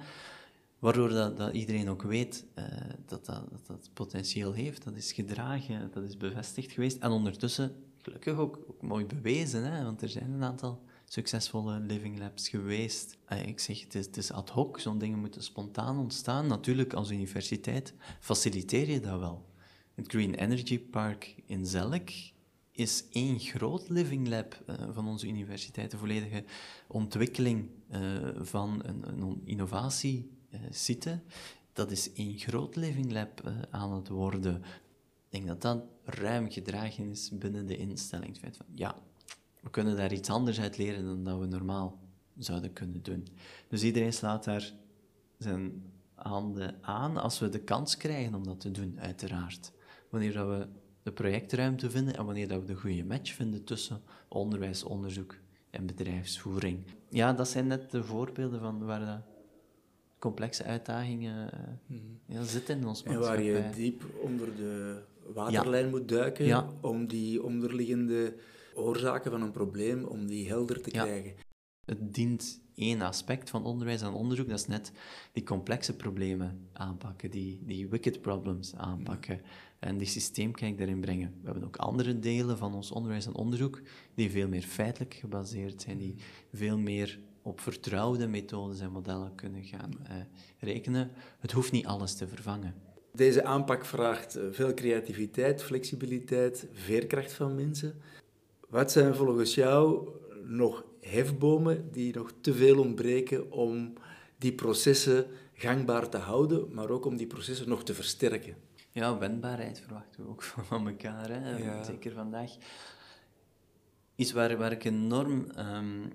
Waardoor 0.78 1.08
dat, 1.08 1.52
iedereen 1.52 1.88
ook 1.88 2.02
weet 2.02 2.44
dat, 3.06 3.26
dat, 3.26 3.50
dat 3.50 3.66
dat 3.66 3.90
potentieel 3.94 4.52
heeft. 4.52 4.84
Dat 4.84 4.96
is 4.96 5.12
gedragen, 5.12 5.90
dat 5.92 6.04
is 6.04 6.16
bevestigd 6.16 6.72
geweest. 6.72 6.98
En 6.98 7.10
ondertussen, 7.10 7.72
gelukkig 8.02 8.37
ook, 8.37 8.58
ook 8.68 8.82
mooi 8.82 9.06
bewezen, 9.06 9.72
hè, 9.72 9.84
want 9.84 10.02
er 10.02 10.08
zijn 10.08 10.32
een 10.32 10.44
aantal 10.44 10.82
succesvolle 11.04 11.80
living 11.80 12.18
labs 12.18 12.48
geweest. 12.48 13.16
Eh, 13.24 13.46
ik 13.46 13.60
zeg, 13.60 13.80
het 13.80 13.94
is, 13.94 14.06
het 14.06 14.16
is 14.16 14.32
ad 14.32 14.50
hoc, 14.50 14.78
zo'n 14.78 14.98
dingen 14.98 15.18
moeten 15.18 15.42
spontaan 15.42 15.98
ontstaan. 15.98 16.46
Natuurlijk, 16.46 16.92
als 16.92 17.10
universiteit 17.10 17.94
faciliteer 18.20 18.90
je 18.90 19.00
dat 19.00 19.18
wel. 19.18 19.44
Het 19.94 20.10
Green 20.10 20.34
Energy 20.34 20.78
Park 20.78 21.34
in 21.46 21.66
Zelk 21.66 22.08
is 22.74 23.04
één 23.10 23.38
groot 23.38 23.88
living 23.88 24.28
lab 24.28 24.62
uh, 24.66 24.74
van 24.90 25.08
onze 25.08 25.26
universiteit. 25.26 25.90
De 25.90 25.98
volledige 25.98 26.44
ontwikkeling 26.87 27.70
uh, 27.90 28.28
van 28.38 28.82
een, 28.84 29.08
een 29.08 29.40
innovatiesite. 29.44 31.20
dat 31.72 31.90
is 31.90 32.12
één 32.12 32.38
groot 32.38 32.76
living 32.76 33.12
lab 33.12 33.52
aan 33.70 33.92
het 33.92 34.08
worden. 34.08 34.56
Ik 35.28 35.28
denk 35.28 35.46
dat 35.46 35.62
dat 35.62 35.84
ruim 36.04 36.50
gedragen 36.50 37.10
is 37.10 37.30
binnen 37.32 37.66
de 37.66 37.76
instelling. 37.76 38.28
Het 38.28 38.38
feit 38.38 38.56
van, 38.56 38.66
ja, 38.74 38.96
we 39.60 39.70
kunnen 39.70 39.96
daar 39.96 40.12
iets 40.12 40.30
anders 40.30 40.60
uit 40.60 40.76
leren 40.76 41.04
dan 41.04 41.24
dat 41.24 41.38
we 41.38 41.46
normaal 41.46 41.98
zouden 42.38 42.72
kunnen 42.72 43.02
doen. 43.02 43.26
Dus 43.68 43.82
iedereen 43.82 44.12
slaat 44.12 44.44
daar 44.44 44.72
zijn 45.38 45.92
handen 46.14 46.78
aan 46.80 47.16
als 47.16 47.38
we 47.38 47.48
de 47.48 47.60
kans 47.60 47.96
krijgen 47.96 48.34
om 48.34 48.44
dat 48.44 48.60
te 48.60 48.70
doen, 48.70 49.00
uiteraard. 49.00 49.72
Wanneer 50.10 50.32
dat 50.32 50.46
we 50.46 50.68
de 51.04 51.12
projectruimte 51.12 51.90
vinden 51.90 52.16
en 52.16 52.24
wanneer 52.24 52.48
dat 52.48 52.60
we 52.60 52.66
de 52.66 52.74
goede 52.74 53.04
match 53.04 53.32
vinden 53.32 53.64
tussen 53.64 54.02
onderwijs, 54.28 54.82
onderzoek 54.82 55.36
en 55.70 55.86
bedrijfsvoering. 55.86 56.84
Ja, 57.08 57.32
dat 57.32 57.48
zijn 57.48 57.66
net 57.66 57.90
de 57.90 58.04
voorbeelden 58.04 58.60
van 58.60 58.84
waar 58.84 59.00
de 59.00 59.32
complexe 60.18 60.64
uitdagingen 60.64 61.50
mm 61.86 62.12
ja, 62.26 62.42
zitten 62.42 62.78
in 62.78 62.86
ons 62.86 63.02
maatschappij. 63.02 63.46
En 63.46 63.62
waar 63.62 63.70
je 63.70 63.74
diep 63.74 64.04
onder 64.20 64.56
de 64.56 65.02
waterlijn 65.32 65.90
moet 65.90 66.08
duiken 66.08 66.68
om 66.80 67.06
die 67.06 67.42
onderliggende 67.42 68.34
oorzaken 68.74 69.30
van 69.30 69.42
een 69.42 69.50
probleem, 69.50 70.04
om 70.04 70.26
die 70.26 70.48
helder 70.48 70.82
te 70.82 70.90
krijgen. 70.90 71.34
Het 71.84 72.14
dient 72.14 72.60
één 72.74 73.00
aspect 73.00 73.50
van 73.50 73.64
onderwijs 73.64 74.02
en 74.02 74.12
onderzoek, 74.12 74.48
dat 74.48 74.58
is 74.58 74.66
net 74.66 74.92
die 75.32 75.42
complexe 75.42 75.96
problemen 75.96 76.68
aanpakken, 76.72 77.30
die, 77.30 77.62
die 77.64 77.88
wicked 77.88 78.20
problems 78.20 78.74
aanpakken 78.74 79.40
en 79.84 79.98
die 79.98 80.06
systeemkijk 80.06 80.78
daarin 80.78 81.00
brengen. 81.00 81.34
We 81.40 81.44
hebben 81.44 81.64
ook 81.64 81.76
andere 81.76 82.18
delen 82.18 82.58
van 82.58 82.74
ons 82.74 82.90
onderwijs 82.90 83.26
en 83.26 83.34
onderzoek 83.34 83.80
die 84.14 84.30
veel 84.30 84.48
meer 84.48 84.62
feitelijk 84.62 85.14
gebaseerd 85.14 85.82
zijn, 85.82 85.98
die 85.98 86.14
veel 86.52 86.78
meer 86.78 87.18
op 87.42 87.60
vertrouwde 87.60 88.26
methodes 88.26 88.80
en 88.80 88.90
modellen 88.90 89.34
kunnen 89.34 89.64
gaan 89.64 89.90
eh, 90.02 90.16
rekenen. 90.58 91.10
Het 91.38 91.52
hoeft 91.52 91.72
niet 91.72 91.86
alles 91.86 92.14
te 92.14 92.28
vervangen. 92.28 92.74
Deze 93.12 93.44
aanpak 93.44 93.84
vraagt 93.84 94.36
eh, 94.36 94.44
veel 94.50 94.74
creativiteit, 94.74 95.62
flexibiliteit, 95.62 96.66
veerkracht 96.72 97.32
van 97.32 97.54
mensen. 97.54 97.94
Wat 98.68 98.92
zijn 98.92 99.14
volgens 99.14 99.54
jou 99.54 100.08
nog 100.44 100.84
hefbomen 101.00 101.88
die 101.92 102.14
nog 102.14 102.32
te 102.40 102.54
veel 102.54 102.78
ontbreken 102.78 103.52
om 103.52 103.92
die 104.38 104.52
processen 104.52 105.26
gangbaar 105.52 106.08
te 106.08 106.18
houden, 106.18 106.74
maar 106.74 106.90
ook 106.90 107.04
om 107.04 107.16
die 107.16 107.26
processen 107.26 107.68
nog 107.68 107.84
te 107.84 107.94
versterken? 107.94 108.56
Ja, 108.94 109.18
wendbaarheid 109.18 109.80
verwachten 109.80 110.24
we 110.24 110.30
ook 110.30 110.42
van 110.68 110.88
elkaar, 110.88 111.28
hè? 111.28 111.85
zeker 111.85 112.12
vandaag. 112.12 112.50
Iets 114.14 114.33
waar, 114.33 114.57
waar 114.57 114.72
ik 114.72 114.85
enorm 114.85 115.46
um, 115.59 116.12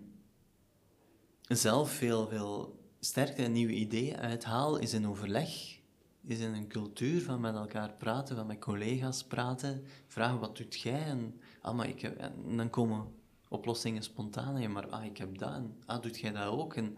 zelf 1.42 1.92
veel, 1.92 2.28
veel 2.28 2.80
sterke 3.00 3.44
en 3.44 3.52
nieuwe 3.52 3.74
ideeën 3.74 4.18
uithaal, 4.18 4.78
is 4.78 4.94
in 4.94 5.08
overleg 5.08 5.80
is 6.22 6.39
in 6.39 6.54
een 6.54 6.68
cultuur 6.68 7.22
van 7.22 7.39
met 7.39 7.56
elkaar 7.56 7.94
praten, 7.94 8.36
van 8.36 8.48
met 8.48 8.60
collega's 8.60 9.24
praten, 9.24 9.84
vragen 10.08 10.39
wat 10.39 10.58
doet 10.58 10.80
jij 10.80 11.04
en, 11.04 11.39
ah, 11.62 11.76
maar 11.76 11.88
ik 11.88 12.02
heb, 12.02 12.18
en 12.18 12.58
dan 12.58 12.70
komen 12.70 13.13
oplossingen 13.48 14.04
spontaan, 14.04 14.72
maar 14.72 14.88
ah, 14.88 15.06
ik 15.06 15.18
heb 15.18 15.38
dat 15.38 15.54
en 15.54 15.78
ah, 15.86 16.02
doet 16.02 16.20
jij 16.20 16.32
dat 16.32 16.46
ook 16.46 16.76
en 16.76 16.98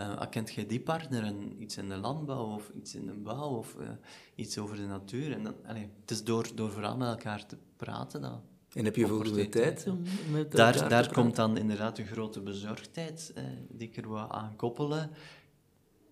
uh, 0.00 0.22
kent 0.30 0.52
jij 0.52 0.66
die 0.66 0.80
partner 0.80 1.24
en 1.24 1.62
iets 1.62 1.76
in 1.76 1.88
de 1.88 1.96
landbouw 1.96 2.54
of 2.54 2.70
iets 2.74 2.94
in 2.94 3.06
de 3.06 3.12
bouw 3.12 3.56
of 3.56 3.76
uh, 3.80 3.88
iets 4.34 4.58
over 4.58 4.76
de 4.76 4.86
natuur 4.86 5.32
en 5.32 5.42
dan, 5.42 5.54
allez, 5.66 5.86
het 6.00 6.10
is 6.10 6.24
door, 6.24 6.48
door 6.54 6.72
vooral 6.72 6.96
met 6.96 7.08
elkaar 7.08 7.46
te 7.46 7.56
praten 7.76 8.20
dat 8.20 8.40
en 8.72 8.84
heb 8.84 8.96
je 8.96 9.06
voldoende 9.06 9.48
tijd 9.48 9.86
om 9.86 10.02
met 10.30 10.52
Daar, 10.52 10.88
daar 10.88 11.12
komt 11.12 11.36
dan 11.36 11.56
inderdaad 11.56 11.96
de 11.96 12.04
grote 12.04 12.40
bezorgdheid 12.40 13.32
eh, 13.34 13.44
die 13.68 13.88
ik 13.88 13.96
er 13.96 14.08
wil 14.08 14.32
aan 14.32 14.56
koppelen. 14.56 15.10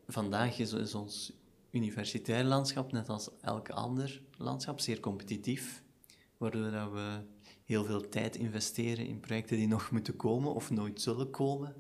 Vandaag 0.06 0.58
is, 0.58 0.72
is 0.72 0.94
ons 0.94 1.32
universitair 1.70 2.44
landschap, 2.44 2.92
net 2.92 3.08
als 3.08 3.28
elk 3.40 3.70
ander 3.70 4.22
landschap, 4.36 4.80
zeer 4.80 5.00
competitief, 5.00 5.82
waardoor 6.36 6.70
dat 6.70 6.92
we 6.92 7.20
heel 7.64 7.84
veel 7.84 8.08
tijd 8.08 8.36
investeren 8.36 9.06
in 9.06 9.20
projecten 9.20 9.56
die 9.56 9.68
nog 9.68 9.90
moeten 9.90 10.16
komen 10.16 10.54
of 10.54 10.70
nooit 10.70 11.00
zullen 11.00 11.30
komen. 11.30 11.74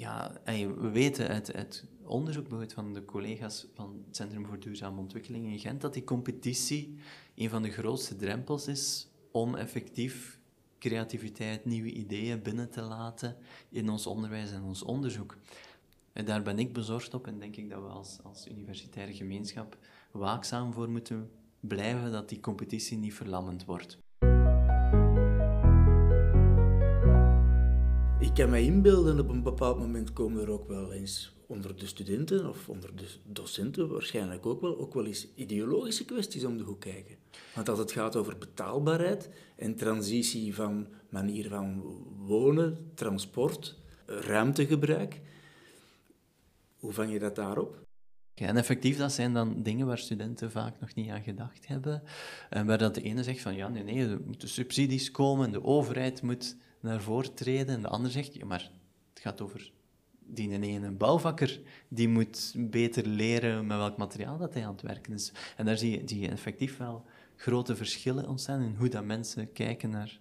Ja, 0.00 0.32
we 0.44 0.90
weten 0.90 1.28
uit, 1.28 1.54
uit 1.54 1.84
onderzoek 2.04 2.46
van 2.66 2.94
de 2.94 3.04
collega's 3.04 3.66
van 3.74 4.02
het 4.06 4.16
Centrum 4.16 4.46
voor 4.46 4.60
Duurzame 4.60 5.00
Ontwikkeling 5.00 5.46
in 5.46 5.58
Gent 5.58 5.80
dat 5.80 5.94
die 5.94 6.04
competitie 6.04 6.98
een 7.34 7.48
van 7.48 7.62
de 7.62 7.70
grootste 7.70 8.16
drempels 8.16 8.66
is 8.66 9.08
om 9.30 9.54
effectief 9.54 10.40
creativiteit, 10.78 11.64
nieuwe 11.64 11.92
ideeën 11.92 12.42
binnen 12.42 12.70
te 12.70 12.82
laten 12.82 13.36
in 13.70 13.88
ons 13.88 14.06
onderwijs 14.06 14.50
en 14.50 14.62
ons 14.62 14.82
onderzoek. 14.82 15.36
En 16.12 16.24
daar 16.24 16.42
ben 16.42 16.58
ik 16.58 16.72
bezorgd 16.72 17.14
op 17.14 17.26
en 17.26 17.38
denk 17.38 17.56
ik 17.56 17.70
dat 17.70 17.82
we 17.82 17.88
als, 17.88 18.18
als 18.22 18.48
universitaire 18.48 19.14
gemeenschap 19.14 19.78
waakzaam 20.10 20.72
voor 20.72 20.90
moeten 20.90 21.30
blijven 21.60 22.12
dat 22.12 22.28
die 22.28 22.40
competitie 22.40 22.98
niet 22.98 23.14
verlammend 23.14 23.64
wordt. 23.64 23.98
Ik 28.30 28.36
kan 28.36 28.50
me 28.50 28.62
inbeelden, 28.62 29.18
op 29.18 29.28
een 29.28 29.42
bepaald 29.42 29.78
moment 29.78 30.12
komen 30.12 30.42
er 30.42 30.50
ook 30.50 30.68
wel 30.68 30.92
eens 30.92 31.34
onder 31.46 31.76
de 31.76 31.86
studenten 31.86 32.48
of 32.48 32.68
onder 32.68 32.96
de 32.96 33.06
docenten 33.24 33.88
waarschijnlijk 33.88 34.46
ook 34.46 34.60
wel, 34.60 34.78
ook 34.78 34.94
wel 34.94 35.06
eens 35.06 35.26
ideologische 35.34 36.04
kwesties 36.04 36.44
om 36.44 36.56
de 36.56 36.62
hoek 36.62 36.80
kijken. 36.80 37.16
Want 37.54 37.68
als 37.68 37.78
het 37.78 37.92
gaat 37.92 38.16
over 38.16 38.38
betaalbaarheid 38.38 39.30
en 39.56 39.76
transitie 39.76 40.54
van 40.54 40.86
manier 41.08 41.48
van 41.48 41.82
wonen, 42.26 42.90
transport, 42.94 43.78
ruimtegebruik, 44.06 45.20
hoe 46.78 46.92
vang 46.92 47.12
je 47.12 47.18
dat 47.18 47.36
daarop? 47.36 47.78
Ja, 48.34 48.46
en 48.46 48.56
effectief, 48.56 48.96
dat 48.96 49.12
zijn 49.12 49.32
dan 49.32 49.62
dingen 49.62 49.86
waar 49.86 49.98
studenten 49.98 50.50
vaak 50.50 50.80
nog 50.80 50.94
niet 50.94 51.10
aan 51.10 51.22
gedacht 51.22 51.66
hebben. 51.66 52.02
En 52.50 52.66
waar 52.66 52.78
dat 52.78 52.94
de 52.94 53.02
ene 53.02 53.22
zegt 53.22 53.40
van, 53.40 53.54
ja, 53.54 53.68
nee, 53.68 53.82
nee, 53.82 54.08
er 54.08 54.20
moeten 54.26 54.48
subsidies 54.48 55.10
komen, 55.10 55.52
de 55.52 55.64
overheid 55.64 56.22
moet 56.22 56.56
naar 56.80 57.00
voren 57.00 57.34
treden. 57.34 57.74
En 57.74 57.82
de 57.82 57.88
ander 57.88 58.10
zegt, 58.10 58.34
ja, 58.34 58.44
maar 58.44 58.70
het 59.12 59.22
gaat 59.22 59.40
over 59.40 59.72
die 60.18 60.60
ene 60.60 60.90
bouwvakker, 60.90 61.60
die 61.88 62.08
moet 62.08 62.54
beter 62.56 63.06
leren 63.06 63.66
met 63.66 63.76
welk 63.76 63.96
materiaal 63.96 64.38
dat 64.38 64.54
hij 64.54 64.66
aan 64.66 64.72
het 64.72 64.82
werken 64.82 65.12
is. 65.12 65.32
En 65.56 65.64
daar 65.64 65.78
zie 65.78 65.90
je, 65.90 66.02
zie 66.08 66.20
je 66.20 66.28
effectief 66.28 66.76
wel 66.76 67.04
grote 67.36 67.76
verschillen 67.76 68.28
ontstaan 68.28 68.62
in 68.62 68.74
hoe 68.74 68.88
dat 68.88 69.04
mensen 69.04 69.52
kijken 69.52 69.90
naar 69.90 70.20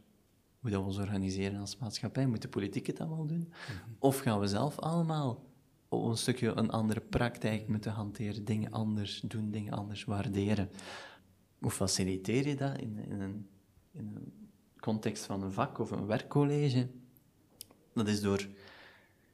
hoe 0.59 0.69
dat 0.69 0.79
we 0.79 0.87
ons 0.87 0.97
organiseren 0.97 1.59
als 1.59 1.77
maatschappij. 1.77 2.27
Moet 2.27 2.41
de 2.41 2.47
politiek 2.47 2.87
het 2.87 2.99
allemaal 2.99 3.25
doen? 3.25 3.47
Mhm. 3.49 3.89
Of 3.99 4.19
gaan 4.19 4.39
we 4.39 4.47
zelf 4.47 4.79
allemaal 4.79 5.45
een 5.89 6.17
stukje 6.17 6.51
een 6.55 6.69
andere 6.69 7.01
praktijk 7.01 7.67
moeten 7.67 7.91
hanteren, 7.91 8.45
dingen 8.45 8.71
anders 8.71 9.21
doen, 9.21 9.51
dingen 9.51 9.73
anders 9.73 10.03
waarderen? 10.03 10.69
Hoe 11.59 11.71
faciliteer 11.71 12.47
je 12.47 12.55
dat 12.55 12.77
in, 12.77 12.97
in, 13.09 13.21
een, 13.21 13.47
in 13.91 14.11
een 14.15 14.48
context 14.79 15.25
van 15.25 15.43
een 15.43 15.51
vak 15.51 15.79
of 15.79 15.91
een 15.91 16.05
werkcollege? 16.05 16.87
Dat 17.93 18.07
is 18.07 18.21
door 18.21 18.47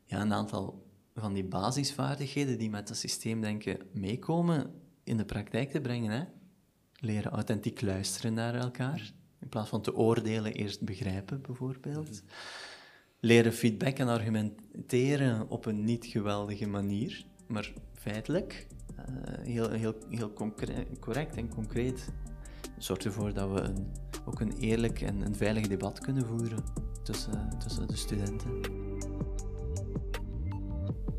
ja, 0.04 0.22
een 0.22 0.34
aantal 0.34 0.86
van 1.16 1.34
die 1.34 1.44
basisvaardigheden 1.44 2.58
die 2.58 2.70
met 2.70 2.90
het 2.90 2.98
systeemdenken 2.98 3.78
meekomen 3.92 4.74
in 5.04 5.18
de 5.18 5.26
praktijk 5.26 5.72
te 5.72 5.82
brengen. 5.82 6.12
Hè? 6.12 6.24
Leren 7.00 7.32
authentiek 7.32 7.82
luisteren 7.82 8.34
naar 8.34 8.56
elkaar, 8.56 9.12
in 9.40 9.50
plaats 9.50 9.70
van 9.70 9.82
te 9.82 9.96
oordelen, 9.96 10.54
eerst 10.54 10.82
begrijpen 10.82 11.42
bijvoorbeeld. 11.42 12.24
Leren 13.20 13.54
feedback 13.54 13.98
en 13.98 14.08
argumenteren 14.08 15.50
op 15.50 15.66
een 15.66 15.84
niet 15.84 16.06
geweldige 16.06 16.68
manier, 16.68 17.26
maar 17.48 17.74
feitelijk, 17.94 18.68
uh, 18.98 19.06
heel, 19.46 19.72
heel, 19.72 19.96
heel 20.10 20.34
correct 21.00 21.36
en 21.36 21.50
concreet. 21.50 22.10
Zorgt 22.78 23.06
ervoor 23.06 23.34
dat 23.34 23.52
we 23.52 23.60
een, 23.60 23.92
ook 24.26 24.40
een 24.40 24.58
eerlijk 24.60 25.02
en 25.02 25.22
een 25.22 25.36
veilig 25.36 25.68
debat 25.68 26.00
kunnen 26.00 26.26
voeren 26.26 26.64
tussen, 27.04 27.50
tussen 27.64 27.88
de 27.88 27.96
studenten. 27.96 28.52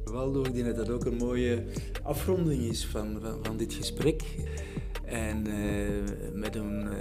Waldo, 0.05 0.45
ik 0.45 0.55
denk 0.55 0.67
dat 0.67 0.77
dat 0.77 0.91
ook 0.91 1.05
een 1.05 1.17
mooie 1.17 1.65
afronding 2.03 2.63
is 2.63 2.87
van, 2.87 3.19
van, 3.21 3.39
van 3.43 3.57
dit 3.57 3.73
gesprek. 3.73 4.23
En 5.05 5.49
uh, 5.49 5.89
met 6.33 6.55
een 6.55 6.83
uh, 6.83 6.93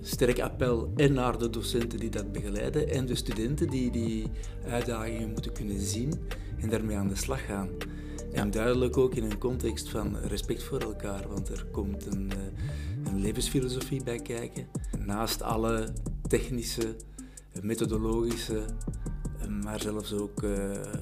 sterk 0.00 0.40
appel 0.40 0.92
en 0.96 1.12
naar 1.12 1.38
de 1.38 1.50
docenten 1.50 1.98
die 1.98 2.10
dat 2.10 2.32
begeleiden 2.32 2.88
en 2.88 3.06
de 3.06 3.14
studenten 3.14 3.68
die 3.68 3.90
die 3.90 4.26
uitdagingen 4.66 5.30
moeten 5.30 5.52
kunnen 5.52 5.80
zien 5.80 6.12
en 6.60 6.68
daarmee 6.68 6.96
aan 6.96 7.08
de 7.08 7.16
slag 7.16 7.44
gaan. 7.44 7.68
En 8.32 8.50
duidelijk 8.50 8.96
ook 8.96 9.14
in 9.14 9.24
een 9.24 9.38
context 9.38 9.88
van 9.88 10.16
respect 10.18 10.62
voor 10.62 10.78
elkaar, 10.78 11.28
want 11.28 11.48
er 11.48 11.66
komt 11.70 12.06
een, 12.06 12.30
uh, 12.36 12.38
een 13.12 13.20
levensfilosofie 13.20 14.02
bij 14.02 14.18
kijken. 14.18 14.66
Naast 14.98 15.42
alle 15.42 15.88
technische, 16.28 16.96
methodologische, 17.62 18.64
maar 19.62 19.80
zelfs 19.80 20.12
ook 20.12 20.40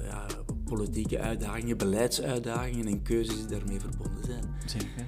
ja, 0.03 0.25
politieke 0.65 1.19
uitdagingen, 1.19 1.77
beleidsuitdagingen 1.77 2.87
en 2.87 3.01
keuzes 3.01 3.35
die 3.35 3.57
daarmee 3.57 3.79
verbonden 3.79 4.23
zijn. 4.23 4.43
Zeker. 4.65 5.05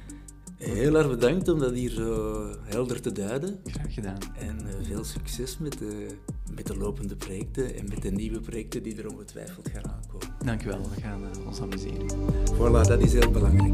Heel 0.64 0.98
erg 0.98 1.10
bedankt 1.10 1.48
om 1.48 1.60
dat 1.60 1.72
hier 1.72 1.90
zo 1.90 2.46
helder 2.64 3.02
te 3.02 3.12
duiden. 3.12 3.60
Graag 3.66 3.94
gedaan. 3.94 4.18
En 4.40 4.68
eh, 4.68 4.74
veel 4.82 5.04
succes 5.04 5.58
met 5.58 5.78
de, 5.78 6.08
met 6.56 6.68
de 6.68 6.78
lopende 6.78 7.16
projecten 7.16 7.76
en 7.76 7.88
met 7.88 8.02
de 8.02 8.12
nieuwe 8.12 8.40
projecten 8.40 8.84
die 8.84 8.98
er 8.98 9.12
ongetwijfeld 9.12 9.70
gaan 9.70 9.92
aankomen. 9.92 10.28
Dankjewel, 10.46 10.82
we 10.96 11.02
gaan 11.02 11.22
uh, 11.22 11.48
ons 11.48 11.62
amuseren. 11.62 12.08
Voilà, 12.54 12.88
dat 12.88 13.02
is 13.02 13.14
heel 13.14 13.32
belangrijk. 13.32 13.74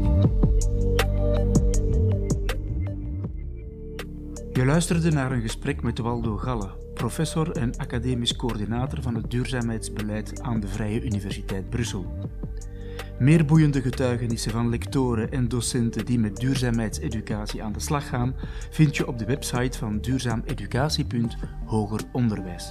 Je 4.60 4.66
luisterde 4.66 5.10
naar 5.10 5.32
een 5.32 5.42
gesprek 5.42 5.82
met 5.82 5.98
Waldo 5.98 6.36
Galle, 6.36 6.70
professor 6.94 7.50
en 7.50 7.76
academisch 7.76 8.36
coördinator 8.36 9.02
van 9.02 9.14
het 9.14 9.30
duurzaamheidsbeleid 9.30 10.42
aan 10.42 10.60
de 10.60 10.68
Vrije 10.68 11.02
Universiteit 11.02 11.70
Brussel. 11.70 12.30
Meer 13.18 13.44
boeiende 13.44 13.82
getuigenissen 13.82 14.50
van 14.50 14.68
lectoren 14.68 15.30
en 15.30 15.48
docenten 15.48 16.04
die 16.04 16.18
met 16.18 16.36
duurzaamheidseducatie 16.36 17.62
aan 17.62 17.72
de 17.72 17.80
slag 17.80 18.08
gaan, 18.08 18.34
vind 18.70 18.96
je 18.96 19.06
op 19.06 19.18
de 19.18 19.24
website 19.24 19.78
van 19.78 20.00
duurzaameducatie.hogeronderwijs. 20.00 22.70